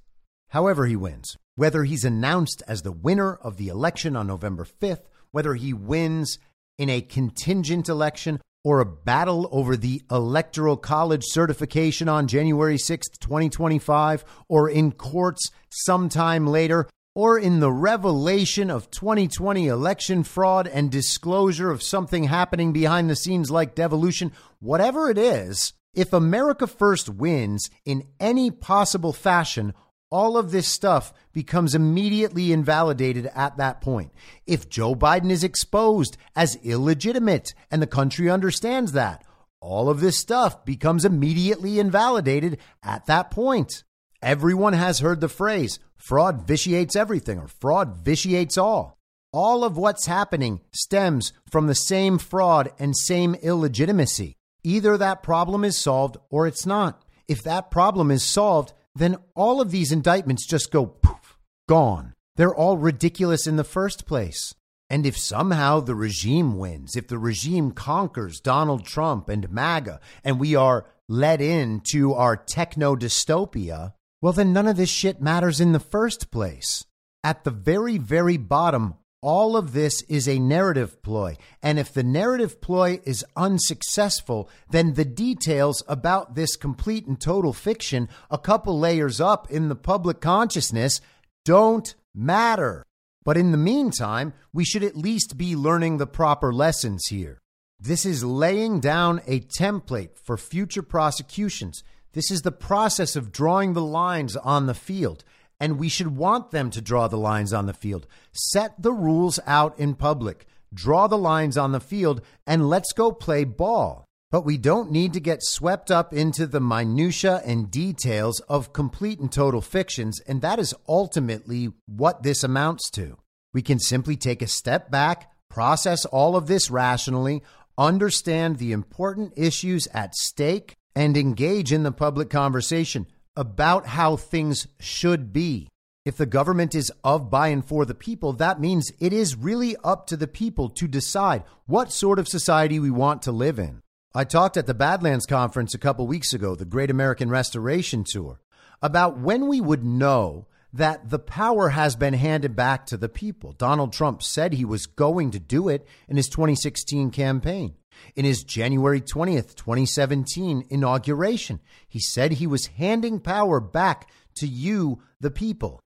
[0.49, 5.03] however he wins, whether he's announced as the winner of the election on November 5th,
[5.31, 6.41] whether he wins
[6.77, 13.19] in a contingent election or a battle over the electoral college certification on January 6th,
[13.21, 20.91] 2025, or in courts sometime later, or in the revelation of 2020 election fraud and
[20.91, 27.09] disclosure of something happening behind the scenes like devolution, whatever it is, if America First
[27.09, 29.75] wins in any possible fashion,
[30.11, 34.13] all of this stuff becomes immediately invalidated at that point.
[34.47, 39.25] If Joe Biden is exposed as illegitimate and the country understands that,
[39.61, 43.85] all of this stuff becomes immediately invalidated at that point.
[44.23, 48.99] Everyone has heard the phrase fraud vitiates everything or fraud vitiates all.
[49.33, 54.37] All of what's happening stems from the same fraud and same illegitimacy.
[54.65, 57.05] Either that problem is solved or it's not.
[57.29, 62.15] If that problem is solved, then all of these indictments just go poof, gone.
[62.37, 64.55] They're all ridiculous in the first place.
[64.91, 70.39] And if somehow the regime wins, if the regime conquers Donald Trump and MAGA, and
[70.39, 75.73] we are led into our techno dystopia, well, then none of this shit matters in
[75.73, 76.85] the first place.
[77.25, 81.37] At the very, very bottom, all of this is a narrative ploy.
[81.63, 87.53] And if the narrative ploy is unsuccessful, then the details about this complete and total
[87.53, 91.01] fiction, a couple layers up in the public consciousness,
[91.45, 92.85] don't matter.
[93.25, 97.41] But in the meantime, we should at least be learning the proper lessons here.
[97.79, 101.83] This is laying down a template for future prosecutions.
[102.13, 105.25] This is the process of drawing the lines on the field
[105.61, 108.07] and we should want them to draw the lines on the field.
[108.33, 113.13] Set the rules out in public, draw the lines on the field, and let's go
[113.13, 114.07] play ball.
[114.31, 119.19] But we don't need to get swept up into the minutiae and details of complete
[119.19, 123.19] and total fictions, and that is ultimately what this amounts to.
[123.53, 127.43] We can simply take a step back, process all of this rationally,
[127.77, 133.07] understand the important issues at stake, and engage in the public conversation
[133.41, 135.67] about how things should be.
[136.05, 139.77] If the government is of, by, and for the people, that means it is really
[139.83, 143.81] up to the people to decide what sort of society we want to live in.
[144.15, 148.41] I talked at the Badlands Conference a couple weeks ago, the Great American Restoration Tour,
[148.83, 153.53] about when we would know that the power has been handed back to the people.
[153.53, 157.75] Donald Trump said he was going to do it in his 2016 campaign.
[158.17, 165.03] In his January 20th, 2017 inauguration, he said he was handing power back to you,
[165.21, 165.81] the people.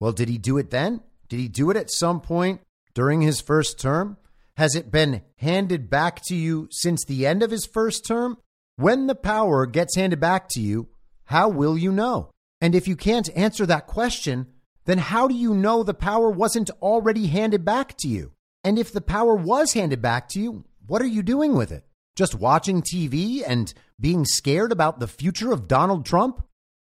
[0.00, 1.00] Well, did he do it then?
[1.28, 2.60] Did he do it at some point
[2.94, 4.16] during his first term?
[4.56, 8.36] Has it been handed back to you since the end of his first term?
[8.76, 10.88] When the power gets handed back to you,
[11.24, 12.30] how will you know?
[12.60, 14.46] And if you can't answer that question,
[14.84, 18.32] then how do you know the power wasn't already handed back to you?
[18.64, 21.84] And if the power was handed back to you, what are you doing with it?
[22.16, 26.44] Just watching TV and being scared about the future of Donald Trump?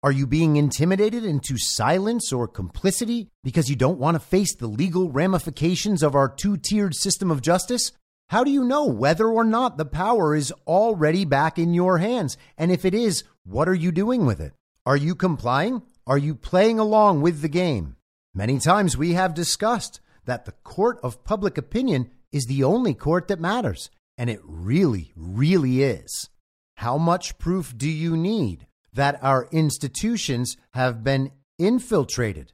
[0.03, 4.67] Are you being intimidated into silence or complicity because you don't want to face the
[4.67, 7.91] legal ramifications of our two tiered system of justice?
[8.29, 12.37] How do you know whether or not the power is already back in your hands?
[12.57, 14.53] And if it is, what are you doing with it?
[14.85, 15.83] Are you complying?
[16.07, 17.97] Are you playing along with the game?
[18.33, 23.27] Many times we have discussed that the court of public opinion is the only court
[23.27, 23.89] that matters.
[24.17, 26.29] And it really, really is.
[26.77, 32.53] How much proof do you need that our institutions have been infiltrated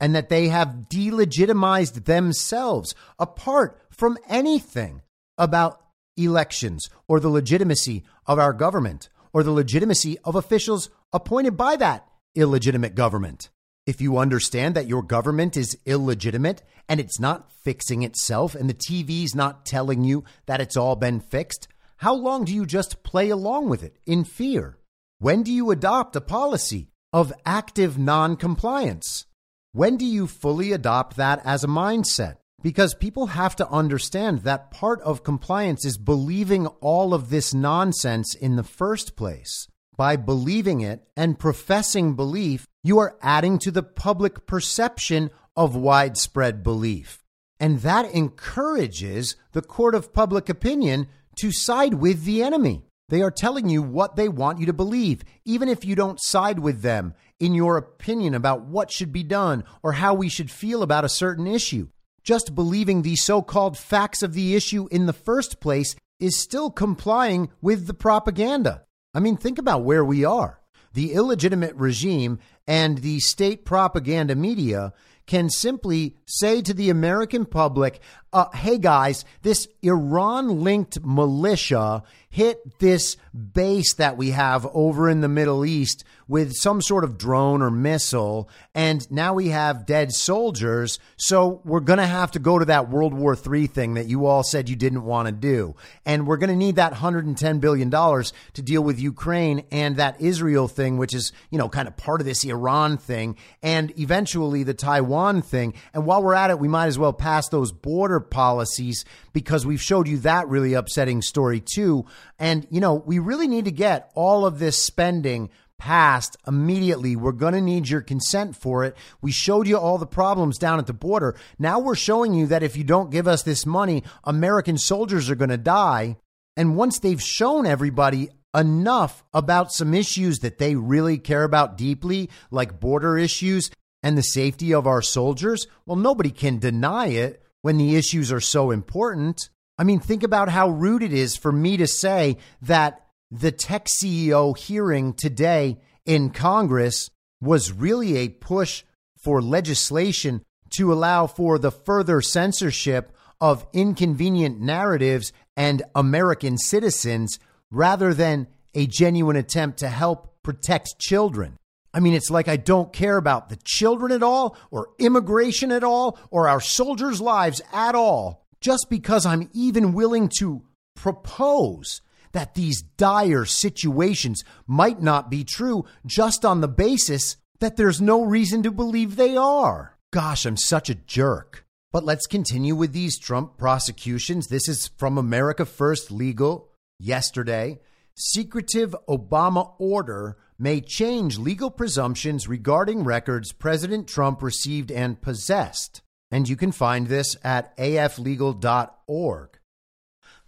[0.00, 5.02] and that they have delegitimized themselves apart from anything
[5.36, 5.80] about
[6.16, 12.06] elections or the legitimacy of our government or the legitimacy of officials appointed by that
[12.34, 13.50] illegitimate government?
[13.88, 18.74] If you understand that your government is illegitimate and it's not fixing itself and the
[18.74, 23.30] TV's not telling you that it's all been fixed, how long do you just play
[23.30, 24.76] along with it in fear?
[25.20, 29.24] When do you adopt a policy of active noncompliance?
[29.72, 32.36] When do you fully adopt that as a mindset?
[32.62, 38.34] Because people have to understand that part of compliance is believing all of this nonsense
[38.34, 39.66] in the first place.
[39.96, 46.62] By believing it and professing belief, you are adding to the public perception of widespread
[46.62, 47.22] belief.
[47.60, 51.08] And that encourages the court of public opinion
[51.40, 52.84] to side with the enemy.
[53.08, 56.58] They are telling you what they want you to believe, even if you don't side
[56.58, 60.82] with them in your opinion about what should be done or how we should feel
[60.82, 61.88] about a certain issue.
[62.22, 66.70] Just believing the so called facts of the issue in the first place is still
[66.70, 68.84] complying with the propaganda.
[69.14, 70.60] I mean, think about where we are.
[70.92, 74.92] The illegitimate regime and the state propaganda media
[75.26, 78.00] can simply say to the American public,
[78.32, 85.22] uh, hey guys, this Iran linked militia hit this base that we have over in
[85.22, 90.12] the Middle East with some sort of drone or missile, and now we have dead
[90.12, 90.98] soldiers.
[91.16, 94.26] So we're going to have to go to that World War III thing that you
[94.26, 95.74] all said you didn't want to do.
[96.04, 100.68] And we're going to need that $110 billion to deal with Ukraine and that Israel
[100.68, 104.74] thing, which is, you know, kind of part of this Iran thing, and eventually the
[104.74, 105.72] Taiwan thing.
[105.94, 109.82] And while we're at it, we might as well pass those border policies because we've
[109.82, 112.06] showed you that really upsetting story too.
[112.38, 117.16] And, you know, we really need to get all of this spending passed immediately.
[117.16, 118.96] We're going to need your consent for it.
[119.22, 121.36] We showed you all the problems down at the border.
[121.58, 125.36] Now we're showing you that if you don't give us this money, American soldiers are
[125.36, 126.16] going to die.
[126.56, 132.28] And once they've shown everybody enough about some issues that they really care about deeply,
[132.50, 133.70] like border issues
[134.02, 138.40] and the safety of our soldiers, well, nobody can deny it when the issues are
[138.40, 139.50] so important.
[139.78, 143.86] I mean, think about how rude it is for me to say that the tech
[143.86, 148.84] CEO hearing today in Congress was really a push
[149.18, 157.38] for legislation to allow for the further censorship of inconvenient narratives and American citizens
[157.70, 161.56] rather than a genuine attempt to help protect children.
[161.98, 165.82] I mean, it's like I don't care about the children at all, or immigration at
[165.82, 170.62] all, or our soldiers' lives at all, just because I'm even willing to
[170.94, 178.00] propose that these dire situations might not be true just on the basis that there's
[178.00, 179.98] no reason to believe they are.
[180.12, 181.66] Gosh, I'm such a jerk.
[181.90, 184.46] But let's continue with these Trump prosecutions.
[184.46, 186.70] This is from America First Legal
[187.00, 187.80] yesterday.
[188.14, 196.02] Secretive Obama order may change legal presumptions regarding records President Trump received and possessed.
[196.30, 199.58] And you can find this at aflegal.org.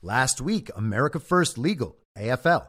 [0.02, 2.66] Last week, America First Legal, AFL,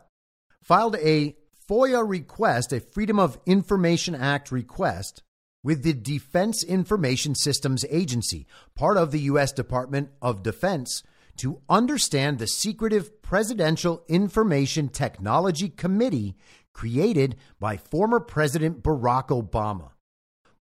[0.62, 1.36] filed a
[1.70, 5.24] FOIA request, a Freedom of Information Act request,
[5.64, 9.52] with the Defense Information Systems Agency, part of the U.S.
[9.52, 11.04] Department of Defense,
[11.38, 16.36] to understand the secretive Presidential Information Technology Committee
[16.74, 19.92] created by former President Barack Obama.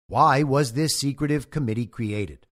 [0.06, 2.46] Why was this secretive committee created?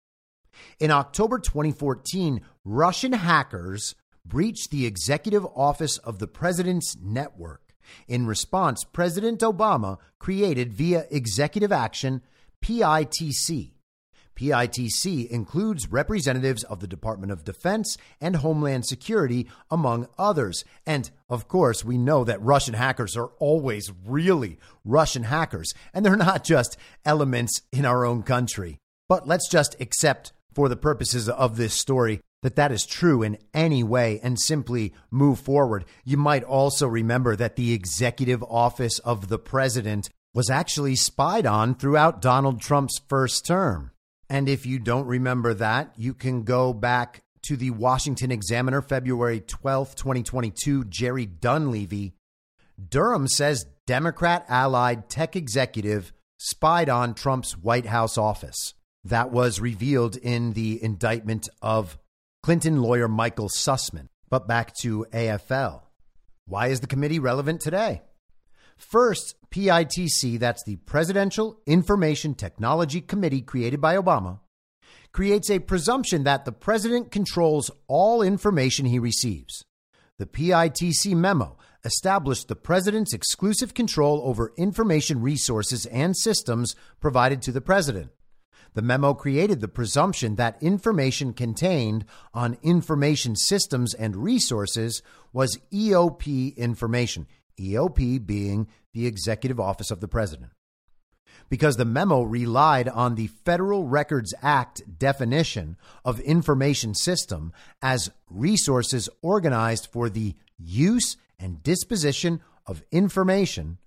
[0.81, 3.95] In October 2014, Russian hackers
[4.25, 7.75] breached the executive office of the president's network.
[8.09, 12.23] In response, President Obama created via executive action
[12.65, 13.74] PITC.
[14.37, 20.64] PITC includes representatives of the Department of Defense and Homeland Security, among others.
[20.87, 26.16] And of course, we know that Russian hackers are always really Russian hackers, and they're
[26.16, 28.78] not just elements in our own country.
[29.09, 33.39] But let's just accept, for the purposes of this story, that that is true in
[33.55, 35.85] any way and simply move forward.
[36.05, 41.74] You might also remember that the executive office of the president was actually spied on
[41.74, 43.93] throughout Donald Trump's first term.
[44.29, 49.41] And if you don't remember that, you can go back to the Washington Examiner, February
[49.41, 52.14] 12, 2022, Jerry Dunleavy.
[52.89, 58.75] Durham says Democrat allied tech executive spied on Trump's White House office.
[59.05, 61.99] That was revealed in the indictment of
[62.43, 64.09] Clinton lawyer Michael Sussmann.
[64.31, 65.83] But back to AFL.
[66.47, 68.03] Why is the committee relevant today?
[68.77, 74.41] First, PITC, that's the Presidential Information Technology Committee created by Obama,
[75.12, 79.64] creates a presumption that the president controls all information he receives.
[80.18, 87.53] The PITC memo established the president's exclusive control over information resources and systems provided to
[87.53, 88.11] the president.
[88.75, 95.03] The memo created the presumption that information contained on information systems and resources
[95.33, 97.27] was EOP information,
[97.59, 100.51] EOP being the Executive Office of the President.
[101.49, 107.53] Because the memo relied on the Federal Records Act definition of information system
[107.83, 113.79] as resources organized for the use and disposition of information,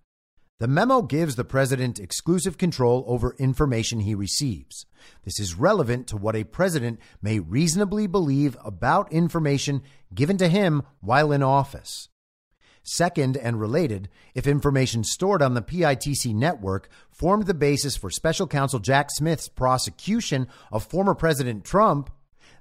[0.60, 4.86] the memo gives the president exclusive control over information he receives.
[5.24, 10.82] This is relevant to what a president may reasonably believe about information given to him
[11.00, 12.10] while in office.
[12.90, 18.48] Second, and related, if information stored on the PITC network formed the basis for special
[18.48, 22.10] counsel Jack Smith's prosecution of former President Trump,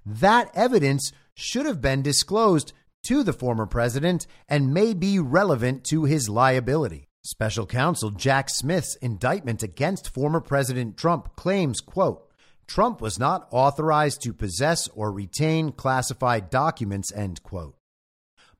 [0.05, 2.73] that evidence should have been disclosed
[3.05, 7.07] to the former president and may be relevant to his liability.
[7.23, 12.29] Special counsel Jack Smith's indictment against former President Trump claims, quote,
[12.67, 17.76] Trump was not authorized to possess or retain classified documents, end quote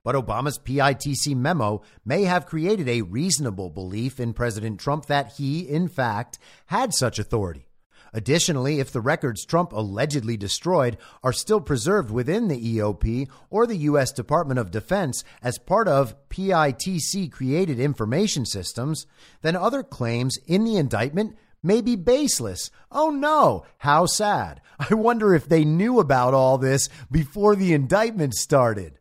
[0.07, 5.67] but Obama's PITC memo may have created a reasonable belief in President Trump that he,
[5.67, 7.67] in fact, had such authority.
[8.13, 13.75] Additionally, if the records Trump allegedly destroyed are still preserved within the EOP or the
[13.75, 14.13] U.S.
[14.13, 19.07] Department of Defense as part of PITC created information systems,
[19.41, 22.71] then other claims in the indictment may be baseless.
[22.89, 24.61] Oh no, how sad.
[24.79, 28.99] I wonder if they knew about all this before the indictment started.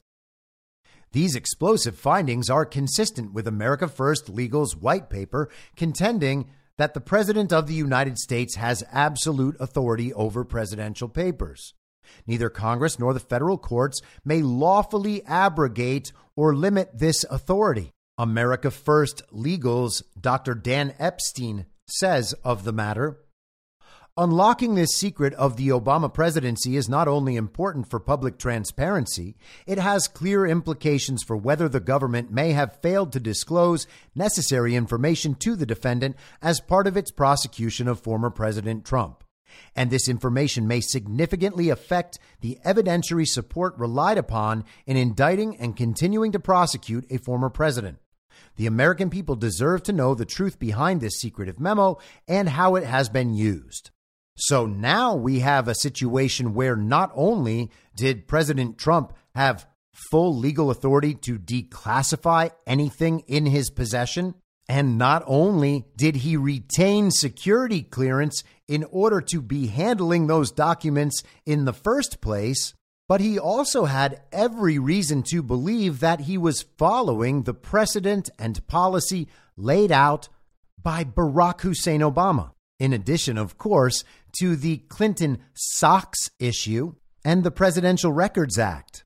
[1.17, 7.55] These explosive findings are consistent with America First Legal's white paper contending that the President
[7.55, 11.73] of the United States has absolute authority over presidential papers.
[12.27, 17.93] Neither Congress nor the federal courts may lawfully abrogate or limit this authority.
[18.19, 20.55] America First Legal's Dr.
[20.55, 23.23] Dan Epstein says of the matter
[24.19, 29.37] Unlocking this secret of the Obama presidency is not only important for public transparency,
[29.67, 35.35] it has clear implications for whether the government may have failed to disclose necessary information
[35.35, 39.23] to the defendant as part of its prosecution of former President Trump.
[39.75, 46.33] and this information may significantly affect the evidentiary support relied upon in indicting and continuing
[46.33, 47.99] to prosecute a former president.
[48.57, 52.85] The American people deserve to know the truth behind this secretive memo and how it
[52.85, 53.91] has been used.
[54.37, 59.67] So now we have a situation where not only did President Trump have
[60.11, 64.35] full legal authority to declassify anything in his possession,
[64.69, 71.23] and not only did he retain security clearance in order to be handling those documents
[71.47, 72.75] in the first place,
[73.09, 78.67] but he also had every reason to believe that he was following the precedent and
[78.67, 80.29] policy laid out
[80.83, 82.51] by Barack Hussein Obama.
[82.79, 84.05] In addition, of course,
[84.41, 89.05] to the Clinton SOX issue and the Presidential Records Act.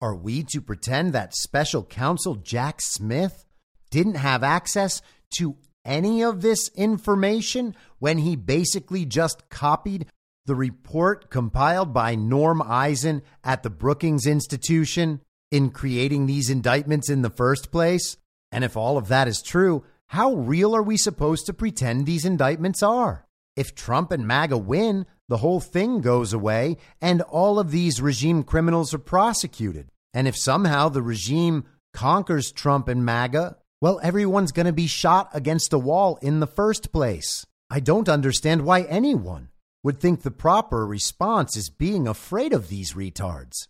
[0.00, 3.46] Are we to pretend that special counsel Jack Smith
[3.90, 5.00] didn't have access
[5.38, 10.06] to any of this information when he basically just copied
[10.44, 17.22] the report compiled by Norm Eisen at the Brookings Institution in creating these indictments in
[17.22, 18.16] the first place?
[18.52, 22.24] And if all of that is true, how real are we supposed to pretend these
[22.24, 23.26] indictments are?
[23.56, 28.44] If Trump and MAGA win, the whole thing goes away and all of these regime
[28.44, 29.90] criminals are prosecuted.
[30.14, 35.30] And if somehow the regime conquers Trump and MAGA, well, everyone's going to be shot
[35.32, 37.46] against a wall in the first place.
[37.68, 39.48] I don't understand why anyone
[39.82, 43.68] would think the proper response is being afraid of these retards.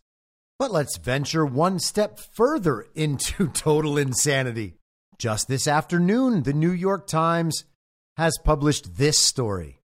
[0.59, 4.78] But let's venture one step further into total insanity.
[5.19, 7.64] Just this afternoon, the New York Times
[8.19, 9.81] has published this story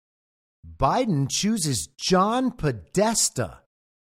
[0.78, 3.60] Biden chooses John Podesta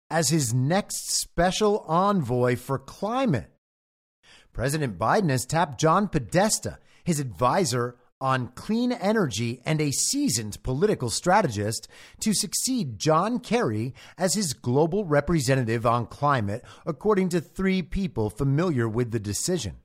[0.10, 3.52] as his next special envoy for climate.
[4.52, 11.10] President Biden has tapped John Podesta, his advisor on clean energy and a seasoned political
[11.10, 11.88] strategist,
[12.20, 18.90] to succeed John Kerry as his global representative on climate, according to three people familiar
[18.90, 19.78] with the decision.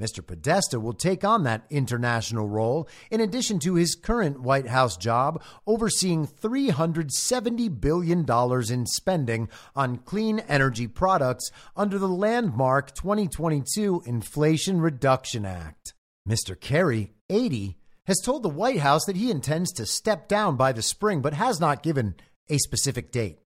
[0.00, 0.26] Mr.
[0.26, 5.42] Podesta will take on that international role in addition to his current White House job
[5.66, 8.26] overseeing $370 billion
[8.72, 15.94] in spending on clean energy products under the landmark 2022 Inflation Reduction Act.
[16.28, 16.58] Mr.
[16.58, 17.76] Kerry, 80,
[18.06, 21.34] has told the White House that he intends to step down by the spring, but
[21.34, 22.14] has not given
[22.48, 23.38] a specific date.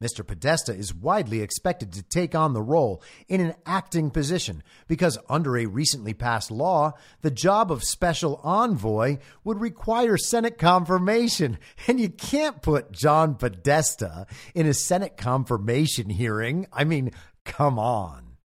[0.00, 0.24] Mr.
[0.24, 5.56] Podesta is widely expected to take on the role in an acting position because, under
[5.56, 6.92] a recently passed law,
[7.22, 11.58] the job of special envoy would require Senate confirmation.
[11.88, 16.66] And you can't put John Podesta in a Senate confirmation hearing.
[16.72, 17.12] I mean,
[17.44, 18.36] come on.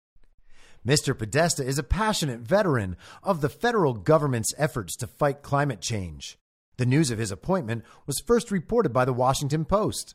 [0.86, 1.16] Mr.
[1.16, 6.38] Podesta is a passionate veteran of the federal government's efforts to fight climate change.
[6.76, 10.14] The news of his appointment was first reported by the Washington Post.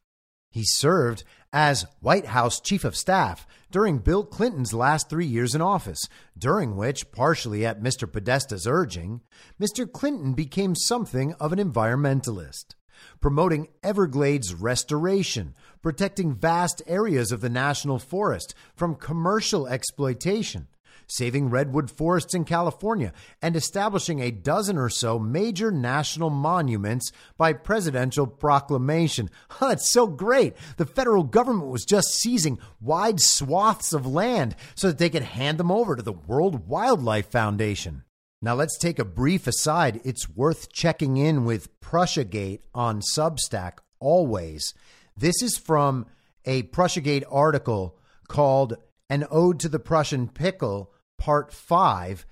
[0.50, 1.24] He served
[1.54, 6.76] as White House Chief of Staff during Bill Clinton's last three years in office, during
[6.76, 8.12] which, partially at Mr.
[8.12, 9.22] Podesta's urging,
[9.62, 9.91] Mr.
[9.91, 12.76] Clinton became something of an environmentalist,
[13.22, 20.68] promoting Everglades restoration, protecting vast areas of the national forest from commercial exploitation
[21.10, 27.53] saving redwood forests in California, and establishing a dozen or so major national monuments by
[27.53, 29.30] presidential proclamation.
[29.49, 30.55] Huh, that's so great.
[30.78, 35.57] The federal government was just seizing wide swaths of land so that they could hand
[35.57, 38.03] them over to the World Wildlife Foundation.
[38.41, 39.99] Now, let's take a brief aside.
[40.05, 44.74] It's worth checking in with Prussiagate on Substack always.
[45.18, 46.05] This is from
[46.45, 47.97] a Prussiagate article
[48.30, 48.76] called
[49.10, 52.26] An Ode to the Prussian Pickle Part 5,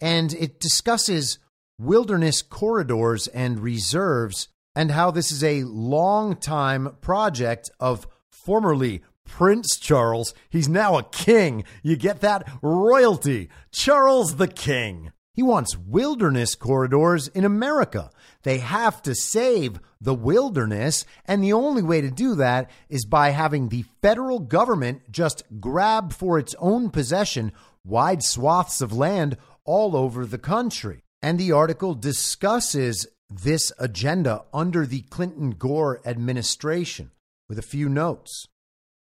[0.00, 1.38] and it discusses
[1.78, 9.76] wilderness corridors and reserves and how this is a long time project of formerly Prince
[9.76, 10.34] Charles.
[10.50, 11.64] He's now a king.
[11.82, 12.48] You get that?
[12.62, 13.48] Royalty.
[13.72, 15.12] Charles the King.
[15.32, 18.10] He wants wilderness corridors in America.
[18.42, 23.30] They have to save the wilderness, and the only way to do that is by
[23.30, 27.52] having the federal government just grab for its own possession
[27.86, 31.02] wide swaths of land all over the country.
[31.22, 37.10] And the article discusses this agenda under the Clinton Gore administration
[37.48, 38.46] with a few notes.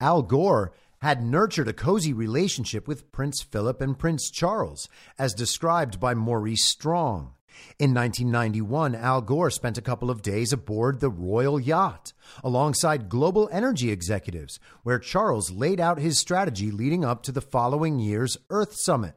[0.01, 0.73] Al Gore
[1.03, 6.65] had nurtured a cozy relationship with Prince Philip and Prince Charles, as described by Maurice
[6.65, 7.35] Strong.
[7.79, 12.13] In 1991, Al Gore spent a couple of days aboard the Royal Yacht
[12.45, 17.99] alongside global energy executives, where Charles laid out his strategy leading up to the following
[17.99, 19.15] year's Earth Summit.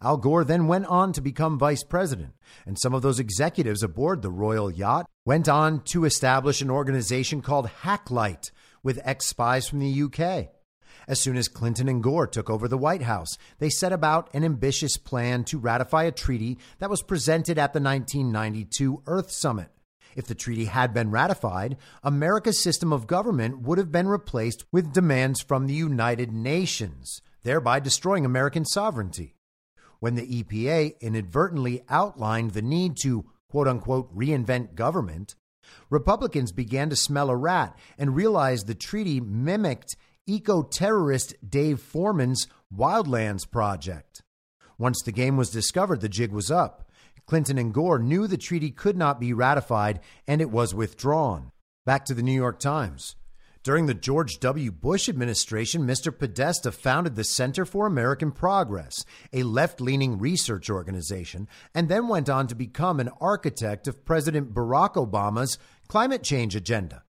[0.00, 2.34] Al Gore then went on to become vice president,
[2.66, 7.40] and some of those executives aboard the royal yacht went on to establish an organization
[7.42, 8.50] called Hakluyt
[8.82, 10.53] with ex spies from the UK.
[11.06, 14.44] As soon as Clinton and Gore took over the White House, they set about an
[14.44, 19.68] ambitious plan to ratify a treaty that was presented at the 1992 Earth Summit.
[20.16, 24.92] If the treaty had been ratified, America's system of government would have been replaced with
[24.92, 29.34] demands from the United Nations, thereby destroying American sovereignty.
[29.98, 35.34] When the EPA inadvertently outlined the need to quote unquote reinvent government,
[35.90, 39.96] Republicans began to smell a rat and realized the treaty mimicked
[40.26, 44.22] eco terrorist Dave Foreman's Wildlands project.
[44.78, 46.90] Once the game was discovered, the jig was up.
[47.26, 51.52] Clinton and Gore knew the treaty could not be ratified and it was withdrawn.
[51.86, 53.16] Back to the New York Times.
[53.62, 54.70] During the George W.
[54.70, 56.16] Bush administration, Mr.
[56.16, 62.28] Podesta founded the Center for American Progress, a left leaning research organization, and then went
[62.28, 65.56] on to become an architect of President Barack Obama's
[65.88, 67.04] climate change agenda.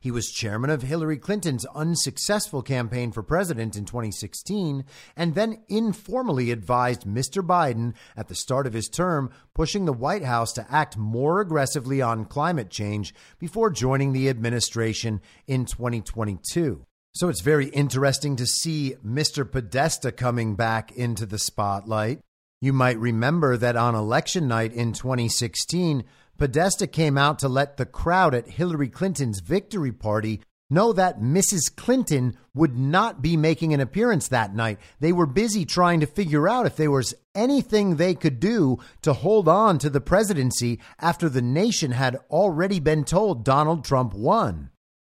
[0.00, 4.84] He was chairman of Hillary Clinton's unsuccessful campaign for president in 2016
[5.16, 7.46] and then informally advised Mr.
[7.46, 12.00] Biden at the start of his term, pushing the White House to act more aggressively
[12.00, 16.84] on climate change before joining the administration in 2022.
[17.14, 19.50] So it's very interesting to see Mr.
[19.50, 22.20] Podesta coming back into the spotlight.
[22.60, 26.02] You might remember that on election night in 2016,
[26.36, 31.74] Podesta came out to let the crowd at Hillary Clinton's victory party know that Mrs.
[31.74, 34.80] Clinton would not be making an appearance that night.
[34.98, 39.12] They were busy trying to figure out if there was anything they could do to
[39.12, 44.70] hold on to the presidency after the nation had already been told Donald Trump won.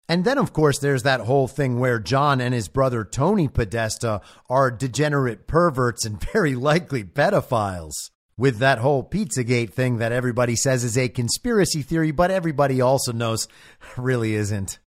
[0.09, 4.21] And then, of course, there's that whole thing where John and his brother Tony Podesta
[4.49, 10.83] are degenerate perverts and very likely pedophiles with that whole Pizzagate thing that everybody says
[10.83, 13.47] is a conspiracy theory, but everybody also knows
[13.97, 14.79] really isn't.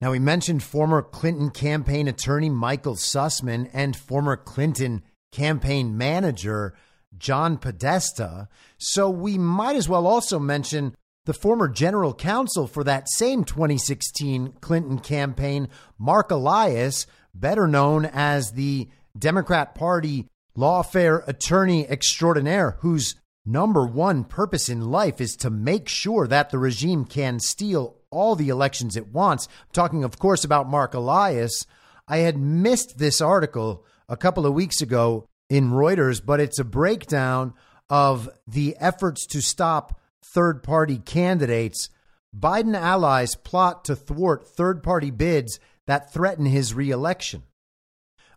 [0.00, 5.02] Now, we mentioned former Clinton campaign attorney Michael Sussmann and former Clinton
[5.32, 6.74] campaign manager
[7.16, 8.48] John Podesta.
[8.76, 10.94] So we might as well also mention
[11.28, 15.68] the former general counsel for that same 2016 Clinton campaign,
[15.98, 20.26] Marc Elias, better known as the Democrat Party
[20.56, 23.14] lawfare attorney extraordinaire whose
[23.44, 28.34] number one purpose in life is to make sure that the regime can steal all
[28.34, 29.48] the elections it wants.
[29.48, 31.66] I'm talking, of course, about Marc Elias.
[32.08, 36.64] I had missed this article a couple of weeks ago in Reuters, but it's a
[36.64, 37.52] breakdown
[37.90, 41.88] of the efforts to stop third party candidates.
[42.36, 47.42] Biden allies plot to thwart third party bids that threaten his reelection.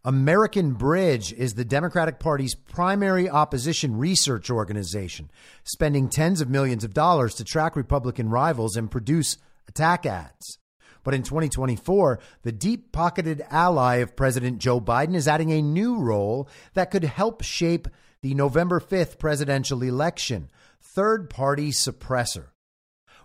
[0.04, 5.30] American Bridge is the Democratic Party's primary opposition research organization,
[5.64, 10.58] spending tens of millions of dollars to track Republican rivals and produce attack ads.
[11.04, 16.00] But in 2024, the deep pocketed ally of President Joe Biden is adding a new
[16.00, 17.88] role that could help shape
[18.22, 20.50] the November 5th presidential election
[20.94, 22.48] third party suppressor.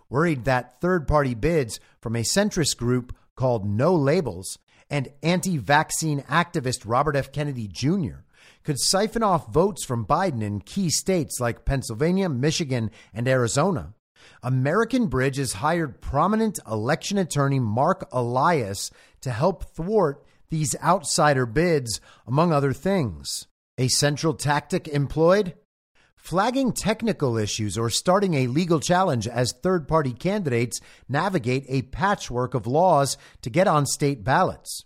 [0.08, 4.58] Worried that third party bids from a centrist group called No Labels
[4.88, 7.32] and anti vaccine activist Robert F.
[7.32, 8.22] Kennedy Jr.
[8.62, 13.94] could siphon off votes from Biden in key states like Pennsylvania, Michigan, and Arizona.
[14.42, 18.90] American Bridge has hired prominent election attorney Marc Elias
[19.20, 23.48] to help thwart these outsider bids, among other things.
[23.78, 25.54] A central tactic employed?
[26.26, 32.52] Flagging technical issues or starting a legal challenge as third party candidates navigate a patchwork
[32.52, 34.84] of laws to get on state ballots.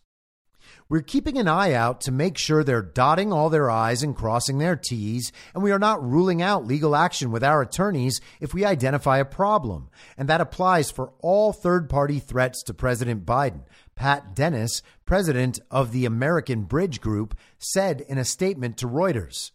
[0.91, 4.59] We're keeping an eye out to make sure they're dotting all their I's and crossing
[4.59, 8.67] their T's, and we are not ruling out legal action with our attorneys if we
[8.67, 9.89] identify a problem.
[10.19, 13.63] And that applies for all third party threats to President Biden.
[13.95, 19.53] Pat Dennis, president of the American Bridge Group, said in a statement to Reuters.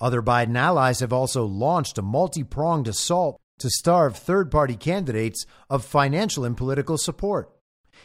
[0.00, 5.44] Other Biden allies have also launched a multi pronged assault to starve third party candidates
[5.68, 7.52] of financial and political support.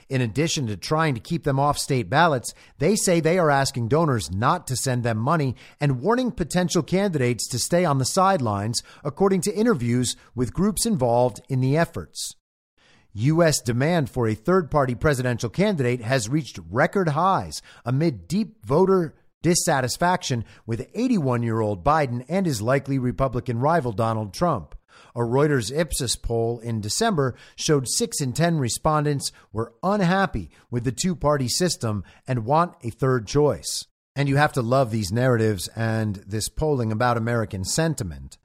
[0.10, 3.88] In addition to trying to keep them off state ballots, they say they are asking
[3.88, 8.84] donors not to send them money and warning potential candidates to stay on the sidelines,
[9.04, 12.36] according to interviews with groups involved in the efforts.
[13.14, 13.62] U.S.
[13.62, 19.16] demand for a third party presidential candidate has reached record highs amid deep voter
[19.46, 24.74] dissatisfaction with 81 year old Biden and his likely Republican rival Donald Trump.
[25.16, 30.92] A Reuters Ipsos poll in December showed 6 in 10 respondents were unhappy with the
[30.92, 33.86] two party system and want a third choice.
[34.16, 38.40] And you have to love these narratives and this polling about American sentiment.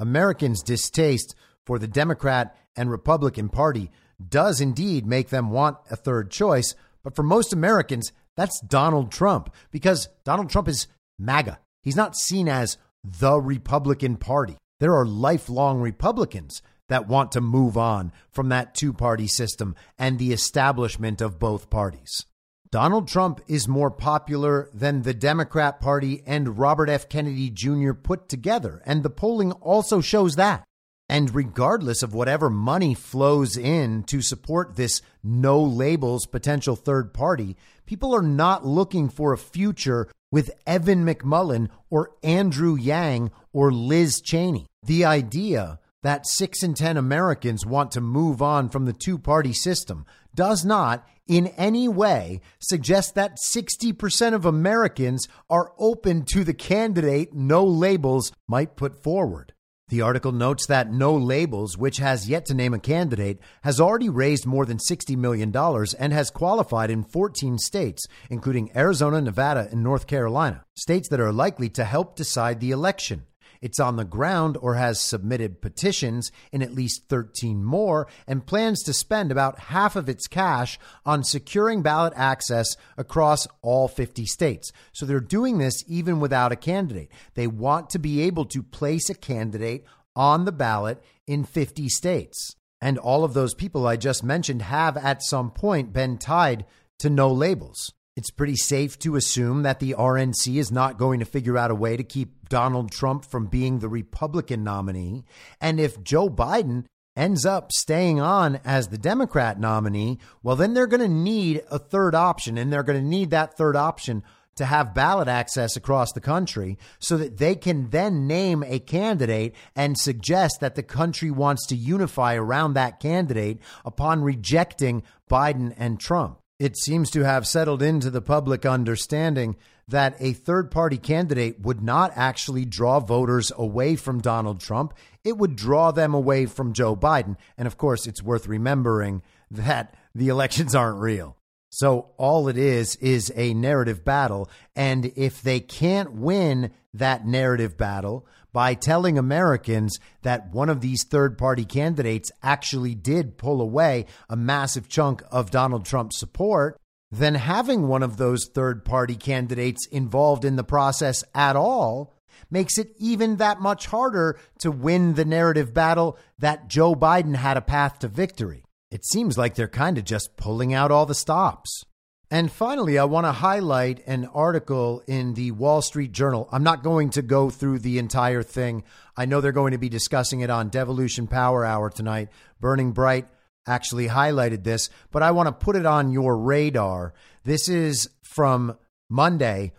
[0.00, 3.92] Americans' distaste for the Democrat and Republican Party
[4.28, 6.74] does indeed make them want a third choice.
[7.04, 10.86] But for most Americans, that's Donald Trump because Donald Trump is
[11.18, 11.58] MAGA.
[11.82, 14.56] He's not seen as the Republican Party.
[14.80, 20.18] There are lifelong Republicans that want to move on from that two party system and
[20.18, 22.26] the establishment of both parties.
[22.70, 27.08] Donald Trump is more popular than the Democrat Party and Robert F.
[27.08, 27.92] Kennedy Jr.
[27.92, 30.64] put together, and the polling also shows that.
[31.12, 37.54] And regardless of whatever money flows in to support this no labels potential third party,
[37.84, 44.22] people are not looking for a future with Evan McMullin or Andrew Yang or Liz
[44.22, 44.64] Cheney.
[44.82, 49.52] The idea that six in 10 Americans want to move on from the two party
[49.52, 56.54] system does not in any way suggest that 60% of Americans are open to the
[56.54, 59.52] candidate no labels might put forward.
[59.92, 64.08] The article notes that No Labels, which has yet to name a candidate, has already
[64.08, 69.82] raised more than $60 million and has qualified in 14 states, including Arizona, Nevada, and
[69.82, 73.26] North Carolina, states that are likely to help decide the election.
[73.62, 78.82] It's on the ground or has submitted petitions in at least 13 more and plans
[78.82, 84.72] to spend about half of its cash on securing ballot access across all 50 states.
[84.92, 87.10] So they're doing this even without a candidate.
[87.34, 89.84] They want to be able to place a candidate
[90.16, 92.56] on the ballot in 50 states.
[92.80, 96.66] And all of those people I just mentioned have at some point been tied
[96.98, 97.92] to no labels.
[98.14, 101.74] It's pretty safe to assume that the RNC is not going to figure out a
[101.74, 105.24] way to keep Donald Trump from being the Republican nominee.
[105.62, 106.84] And if Joe Biden
[107.16, 111.78] ends up staying on as the Democrat nominee, well, then they're going to need a
[111.78, 112.58] third option.
[112.58, 114.22] And they're going to need that third option
[114.56, 119.54] to have ballot access across the country so that they can then name a candidate
[119.74, 125.98] and suggest that the country wants to unify around that candidate upon rejecting Biden and
[125.98, 129.56] Trump it seems to have settled into the public understanding
[129.88, 134.94] that a third party candidate would not actually draw voters away from Donald Trump.
[135.24, 137.36] It would draw them away from Joe Biden.
[137.58, 141.36] And of course, it's worth remembering that the elections aren't real.
[141.70, 144.48] So all it is is a narrative battle.
[144.76, 151.04] And if they can't win that narrative battle, by telling Americans that one of these
[151.04, 156.78] third party candidates actually did pull away a massive chunk of Donald Trump's support,
[157.10, 162.14] then having one of those third party candidates involved in the process at all
[162.50, 167.56] makes it even that much harder to win the narrative battle that Joe Biden had
[167.56, 168.64] a path to victory.
[168.90, 171.84] It seems like they're kind of just pulling out all the stops.
[172.32, 176.48] And finally, I want to highlight an article in the Wall Street Journal.
[176.50, 178.84] I'm not going to go through the entire thing.
[179.14, 182.30] I know they're going to be discussing it on Devolution Power Hour tonight.
[182.58, 183.26] Burning Bright
[183.66, 187.12] actually highlighted this, but I want to put it on your radar.
[187.44, 188.78] This is from
[189.10, 189.74] Monday.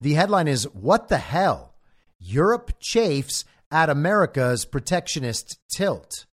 [0.00, 1.74] The headline is What the Hell?
[2.20, 6.26] Europe chafes at America's protectionist tilt.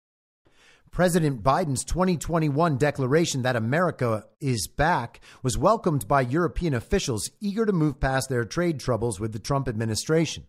[0.93, 7.73] President Biden's 2021 declaration that America is back was welcomed by European officials eager to
[7.73, 10.45] move past their trade troubles with the Trump administration.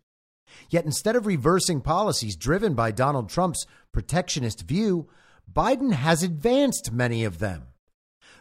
[0.70, 5.08] Yet instead of reversing policies driven by Donald Trump's protectionist view,
[5.50, 7.68] Biden has advanced many of them.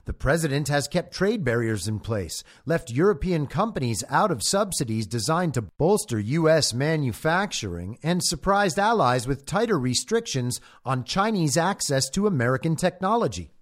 [0.05, 5.55] The president has kept trade barriers in place, left European companies out of subsidies designed
[5.55, 6.75] to bolster U.S.
[6.75, 13.53] manufacturing, and surprised allies with tighter restrictions on Chinese access to American technology.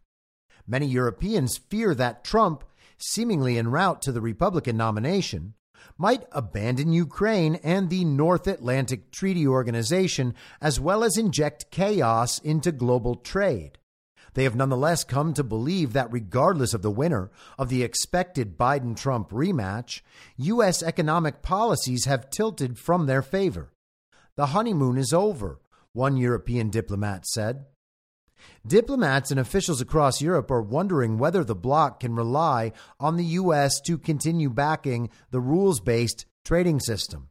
[0.67, 2.65] Many Europeans fear that Trump,
[2.97, 5.53] seemingly en route to the Republican nomination,
[5.99, 12.73] might abandon Ukraine and the North Atlantic Treaty Organization, as well as inject chaos into
[12.73, 13.77] global trade.
[14.35, 18.97] They have nonetheless come to believe that regardless of the winner of the expected Biden
[18.97, 20.03] Trump rematch,
[20.37, 20.83] U.S.
[20.83, 23.73] economic policies have tilted from their favor.
[24.37, 25.61] The honeymoon is over,
[25.93, 27.67] one European diplomat said.
[28.67, 33.81] Diplomats and officials across Europe are wondering whether the bloc can rely on the U.S.
[33.83, 37.30] to continue backing the rules based trading system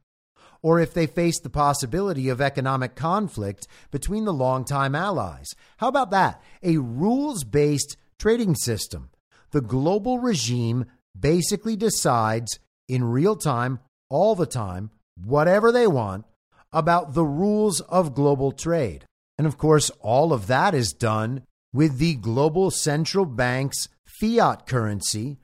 [0.62, 5.53] or if they face the possibility of economic conflict between the longtime allies.
[5.78, 6.41] How about that?
[6.64, 9.10] A rules based trading system.
[9.51, 10.86] The global regime
[11.20, 13.80] basically decides in real time,
[14.10, 14.89] all the time,
[15.24, 16.26] whatever they want
[16.74, 19.05] about the rules of global trade.
[19.38, 25.38] And of course, all of that is done with the global central bank's fiat currency,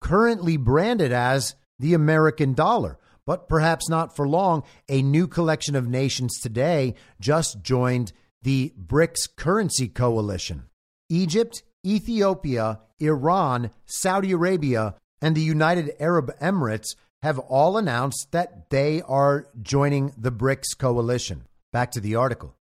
[0.00, 2.98] currently branded as the American dollar.
[3.26, 4.64] But perhaps not for long.
[4.88, 8.12] A new collection of nations today just joined
[8.42, 10.64] the BRICS currency coalition.
[11.08, 19.00] Egypt, Ethiopia, Iran, Saudi Arabia, and the United Arab Emirates have all announced that they
[19.02, 21.46] are joining the BRICS coalition.
[21.72, 22.56] Back to the article.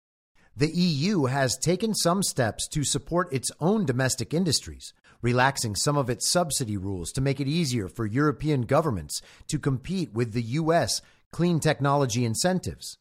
[0.55, 6.09] The EU has taken some steps to support its own domestic industries, relaxing some of
[6.09, 11.01] its subsidy rules to make it easier for European governments to compete with the US
[11.31, 12.97] clean technology incentives.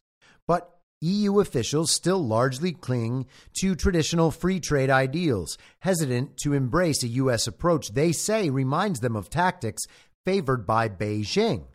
[0.47, 0.69] But
[1.01, 3.25] EU officials still largely cling
[3.59, 9.15] to traditional free trade ideals, hesitant to embrace a US approach they say reminds them
[9.15, 9.83] of tactics
[10.25, 11.65] favored by Beijing.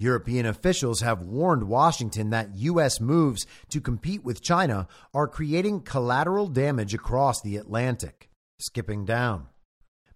[0.00, 3.00] European officials have warned Washington that U.S.
[3.00, 8.30] moves to compete with China are creating collateral damage across the Atlantic.
[8.60, 9.48] Skipping down.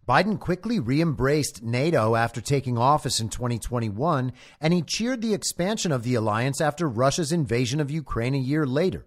[0.09, 5.92] Biden quickly re embraced NATO after taking office in 2021, and he cheered the expansion
[5.92, 9.07] of the alliance after Russia's invasion of Ukraine a year later.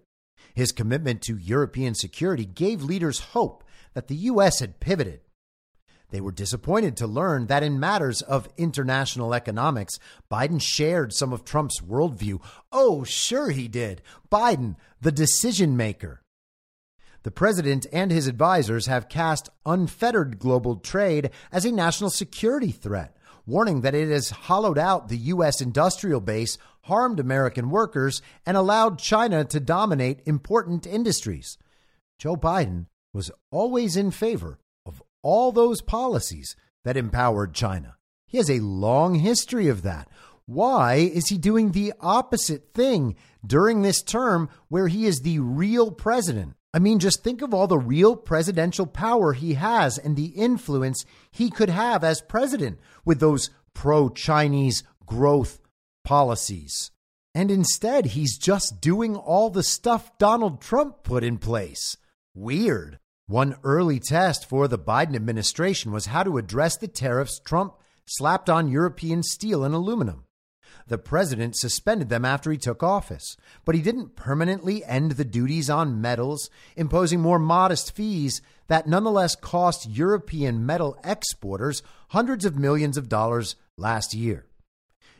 [0.54, 4.60] His commitment to European security gave leaders hope that the U.S.
[4.60, 5.20] had pivoted.
[6.10, 9.98] They were disappointed to learn that in matters of international economics,
[10.30, 12.40] Biden shared some of Trump's worldview.
[12.72, 14.00] Oh, sure he did.
[14.30, 16.22] Biden, the decision maker.
[17.26, 23.16] The president and his advisors have cast unfettered global trade as a national security threat,
[23.44, 25.60] warning that it has hollowed out the U.S.
[25.60, 31.58] industrial base, harmed American workers, and allowed China to dominate important industries.
[32.20, 36.54] Joe Biden was always in favor of all those policies
[36.84, 37.96] that empowered China.
[38.28, 40.08] He has a long history of that.
[40.44, 45.90] Why is he doing the opposite thing during this term where he is the real
[45.90, 46.54] president?
[46.74, 51.04] I mean, just think of all the real presidential power he has and the influence
[51.30, 55.58] he could have as president with those pro Chinese growth
[56.04, 56.90] policies.
[57.34, 61.96] And instead, he's just doing all the stuff Donald Trump put in place.
[62.34, 62.98] Weird.
[63.26, 67.74] One early test for the Biden administration was how to address the tariffs Trump
[68.06, 70.25] slapped on European steel and aluminum.
[70.88, 75.68] The president suspended them after he took office, but he didn't permanently end the duties
[75.68, 82.96] on metals, imposing more modest fees that nonetheless cost European metal exporters hundreds of millions
[82.96, 84.46] of dollars last year.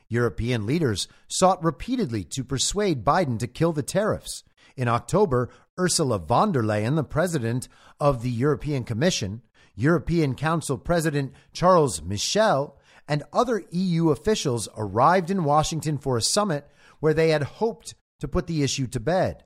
[0.09, 4.45] European leaders sought repeatedly to persuade Biden to kill the tariffs.
[4.77, 9.43] In October, Ursula von der Leyen, the president of the European Commission,
[9.75, 12.76] European Council President Charles Michel,
[13.09, 16.67] and other EU officials arrived in Washington for a summit
[17.01, 19.45] where they had hoped to put the issue to bed.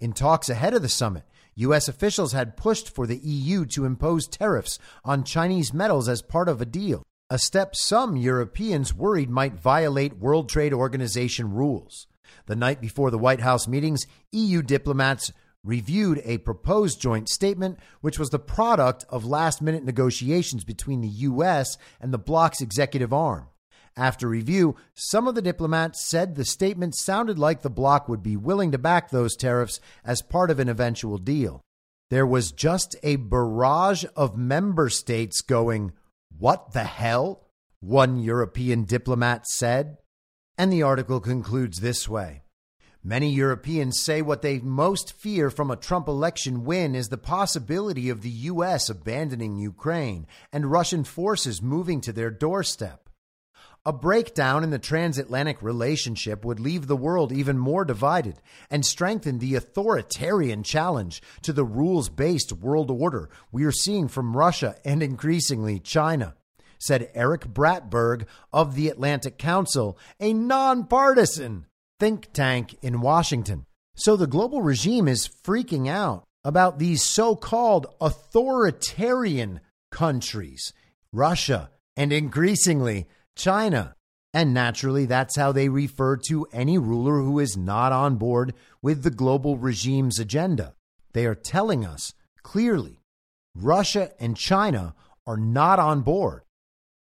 [0.00, 1.24] In talks ahead of the summit,
[1.54, 1.88] U.S.
[1.88, 6.60] officials had pushed for the EU to impose tariffs on Chinese metals as part of
[6.60, 12.06] a deal, a step some Europeans worried might violate World Trade Organization rules.
[12.46, 15.32] The night before the White House meetings, EU diplomats
[15.66, 21.08] reviewed a proposed joint statement, which was the product of last minute negotiations between the
[21.08, 21.76] U.S.
[22.00, 23.48] and the bloc's executive arm.
[23.96, 28.36] After review, some of the diplomats said the statement sounded like the bloc would be
[28.36, 31.62] willing to back those tariffs as part of an eventual deal.
[32.10, 35.92] There was just a barrage of member states going,
[36.36, 37.48] What the hell?
[37.80, 39.98] One European diplomat said.
[40.58, 42.42] And the article concludes this way
[43.08, 48.08] Many Europeans say what they most fear from a Trump election win is the possibility
[48.08, 48.90] of the U.S.
[48.90, 53.08] abandoning Ukraine and Russian forces moving to their doorstep.
[53.84, 59.38] A breakdown in the transatlantic relationship would leave the world even more divided and strengthen
[59.38, 65.00] the authoritarian challenge to the rules based world order we are seeing from Russia and
[65.00, 66.34] increasingly China,
[66.80, 71.65] said Erik Brattberg of the Atlantic Council, a nonpartisan
[71.98, 73.66] think tank in Washington.
[73.94, 79.60] So the global regime is freaking out about these so called authoritarian
[79.90, 80.72] countries,
[81.12, 83.94] Russia, and increasingly China.
[84.34, 88.52] And naturally, that's how they refer to any ruler who is not on board
[88.82, 90.74] with the global regime's agenda.
[91.14, 92.12] They are telling us
[92.42, 93.00] clearly
[93.54, 94.94] Russia and China
[95.26, 96.42] are not on board.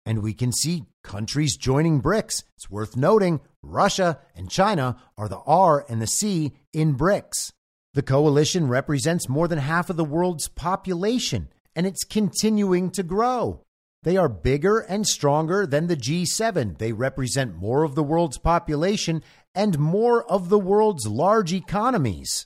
[0.06, 2.44] And we can see countries joining BRICS.
[2.56, 7.54] It's worth noting Russia and China are the R and the C in BRICS.
[7.94, 13.62] The coalition represents more than half of the world's population, and it's continuing to grow.
[14.02, 16.78] They are bigger and stronger than the G7.
[16.78, 19.24] They represent more of the world's population
[19.56, 22.46] and more of the world's large economies.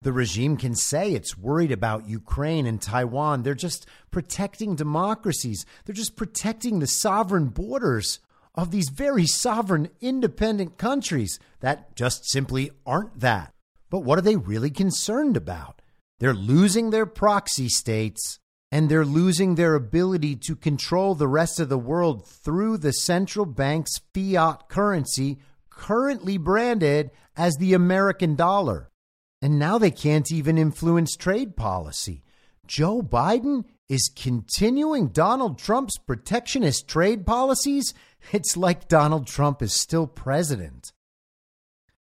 [0.00, 3.42] The regime can say it's worried about Ukraine and Taiwan.
[3.42, 5.66] They're just protecting democracies.
[5.84, 8.20] They're just protecting the sovereign borders
[8.54, 13.52] of these very sovereign, independent countries that just simply aren't that.
[13.90, 15.82] But what are they really concerned about?
[16.20, 18.38] They're losing their proxy states
[18.70, 23.46] and they're losing their ability to control the rest of the world through the central
[23.46, 25.38] bank's fiat currency,
[25.70, 28.90] currently branded as the American dollar.
[29.40, 32.22] And now they can't even influence trade policy.
[32.66, 37.94] Joe Biden is continuing Donald Trump's protectionist trade policies.
[38.32, 40.92] It's like Donald Trump is still president.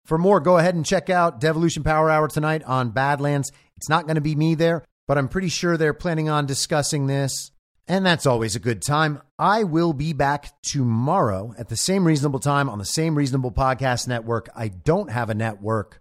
[0.04, 3.52] For more, go ahead and check out Devolution Power Hour tonight on Badlands.
[3.78, 7.08] It's not going to be me there, but I'm pretty sure they're planning on discussing
[7.08, 7.52] this.
[7.88, 9.22] And that's always a good time.
[9.40, 14.08] I will be back tomorrow at the same reasonable time on the same reasonable podcast
[14.08, 14.50] network.
[14.56, 16.01] I don't have a network.